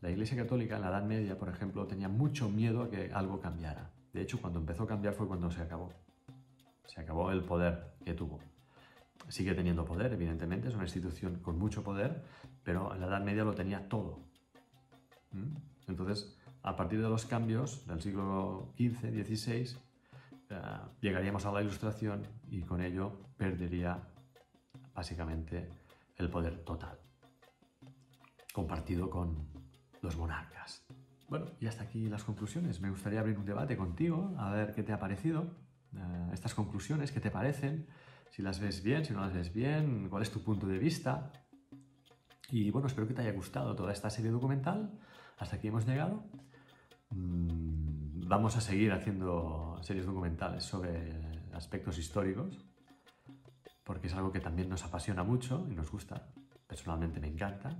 La 0.00 0.10
Iglesia 0.10 0.36
Católica 0.36 0.76
en 0.76 0.82
la 0.82 0.88
Edad 0.88 1.04
Media, 1.04 1.38
por 1.38 1.48
ejemplo, 1.48 1.86
tenía 1.86 2.08
mucho 2.08 2.48
miedo 2.48 2.82
a 2.82 2.90
que 2.90 3.12
algo 3.12 3.40
cambiara. 3.40 3.90
De 4.12 4.22
hecho, 4.22 4.40
cuando 4.40 4.58
empezó 4.58 4.84
a 4.84 4.86
cambiar 4.86 5.14
fue 5.14 5.28
cuando 5.28 5.50
se 5.50 5.60
acabó. 5.60 5.92
Se 6.86 7.00
acabó 7.00 7.30
el 7.30 7.44
poder 7.44 7.92
que 8.04 8.14
tuvo. 8.14 8.40
Sigue 9.28 9.54
teniendo 9.54 9.84
poder, 9.84 10.12
evidentemente, 10.12 10.68
es 10.68 10.74
una 10.74 10.84
institución 10.84 11.36
con 11.40 11.58
mucho 11.58 11.84
poder, 11.84 12.24
pero 12.64 12.94
en 12.94 13.00
la 13.00 13.06
Edad 13.06 13.22
Media 13.22 13.44
lo 13.44 13.54
tenía 13.54 13.88
todo. 13.88 14.20
¿Mm? 15.32 15.56
Entonces, 15.88 16.36
a 16.62 16.76
partir 16.76 17.02
de 17.02 17.08
los 17.08 17.26
cambios 17.26 17.86
del 17.86 18.00
siglo 18.00 18.72
XV, 18.76 19.24
XVI, 19.24 19.76
llegaríamos 21.00 21.46
a 21.46 21.52
la 21.52 21.62
Ilustración 21.62 22.26
y 22.48 22.62
con 22.62 22.80
ello 22.80 23.20
perdería 23.36 24.08
básicamente 24.94 25.68
el 26.16 26.28
poder 26.28 26.64
total, 26.64 26.98
compartido 28.52 29.08
con 29.08 29.48
los 30.02 30.16
monarcas. 30.16 30.84
Bueno, 31.28 31.46
y 31.60 31.66
hasta 31.66 31.84
aquí 31.84 32.08
las 32.08 32.24
conclusiones. 32.24 32.80
Me 32.80 32.90
gustaría 32.90 33.20
abrir 33.20 33.38
un 33.38 33.44
debate 33.44 33.76
contigo, 33.76 34.34
a 34.38 34.50
ver 34.50 34.74
qué 34.74 34.82
te 34.82 34.92
ha 34.92 34.98
parecido, 34.98 35.54
eh, 35.94 36.30
estas 36.32 36.54
conclusiones, 36.54 37.12
qué 37.12 37.20
te 37.20 37.30
parecen, 37.30 37.86
si 38.30 38.42
las 38.42 38.60
ves 38.60 38.82
bien, 38.82 39.04
si 39.04 39.12
no 39.12 39.20
las 39.20 39.32
ves 39.32 39.52
bien, 39.52 40.08
cuál 40.08 40.22
es 40.22 40.30
tu 40.30 40.42
punto 40.42 40.66
de 40.66 40.78
vista. 40.78 41.32
Y 42.50 42.70
bueno, 42.70 42.88
espero 42.88 43.06
que 43.06 43.14
te 43.14 43.22
haya 43.22 43.32
gustado 43.32 43.76
toda 43.76 43.92
esta 43.92 44.10
serie 44.10 44.30
documental. 44.30 44.98
Hasta 45.38 45.56
aquí 45.56 45.68
hemos 45.68 45.86
llegado. 45.86 46.24
Mm, 47.10 47.99
vamos 48.30 48.56
a 48.56 48.60
seguir 48.60 48.92
haciendo 48.92 49.76
series 49.82 50.06
documentales 50.06 50.62
sobre 50.62 51.42
aspectos 51.52 51.98
históricos, 51.98 52.64
porque 53.82 54.06
es 54.06 54.14
algo 54.14 54.30
que 54.30 54.38
también 54.38 54.68
nos 54.68 54.84
apasiona 54.84 55.24
mucho 55.24 55.66
y 55.68 55.74
nos 55.74 55.90
gusta. 55.90 56.28
Personalmente 56.64 57.18
me 57.18 57.26
encanta. 57.26 57.70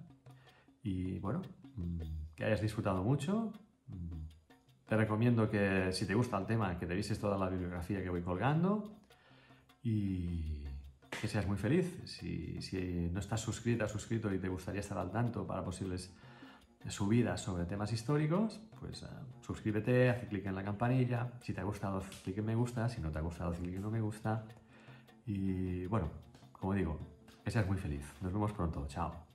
Y 0.82 1.20
bueno, 1.20 1.42
mm, 1.76 2.00
que 2.34 2.44
hayas 2.44 2.60
disfrutado 2.60 3.04
mucho. 3.04 3.52
Mm, 3.86 4.26
te 4.86 4.96
recomiendo 4.96 5.48
que 5.48 5.92
si 5.92 6.04
te 6.04 6.14
gusta 6.14 6.36
el 6.36 6.46
tema, 6.46 6.76
que 6.80 6.86
te 6.86 6.96
vises 6.96 7.20
toda 7.20 7.38
la 7.38 7.48
bibliografía 7.48 8.02
que 8.02 8.10
voy 8.10 8.22
colgando 8.22 8.90
y 9.84 10.64
que 11.20 11.28
seas 11.28 11.46
muy 11.46 11.58
feliz. 11.58 12.02
Si, 12.06 12.60
si 12.60 13.08
no 13.12 13.20
estás 13.20 13.40
suscrita, 13.40 13.86
suscrito 13.86 14.34
y 14.34 14.40
te 14.40 14.48
gustaría 14.48 14.80
estar 14.80 14.98
al 14.98 15.12
tanto 15.12 15.46
para 15.46 15.62
posibles 15.62 16.12
subidas 16.88 17.40
sobre 17.40 17.64
temas 17.66 17.92
históricos, 17.92 18.60
pues 18.80 19.02
uh, 19.02 19.06
suscríbete, 19.42 20.10
haz 20.10 20.24
clic 20.28 20.46
en 20.46 20.54
la 20.54 20.64
campanilla. 20.64 21.32
Si 21.40 21.52
te 21.52 21.60
ha 21.60 21.64
gustado, 21.64 21.98
haz 21.98 22.06
clic 22.22 22.38
en 22.38 22.46
me 22.46 22.54
gusta. 22.54 22.88
Si 22.88 23.00
no 23.00 23.10
te 23.10 23.18
ha 23.18 23.22
gustado, 23.22 23.52
clic 23.52 23.74
en 23.74 23.82
no 23.82 23.90
me 23.90 24.00
gusta. 24.00 24.44
Y 25.26 25.86
bueno, 25.86 26.08
como 26.52 26.74
digo, 26.74 26.98
que 27.44 27.50
seas 27.50 27.66
muy 27.66 27.76
feliz. 27.76 28.04
Nos 28.20 28.32
vemos 28.32 28.52
pronto. 28.52 28.86
Chao. 28.88 29.29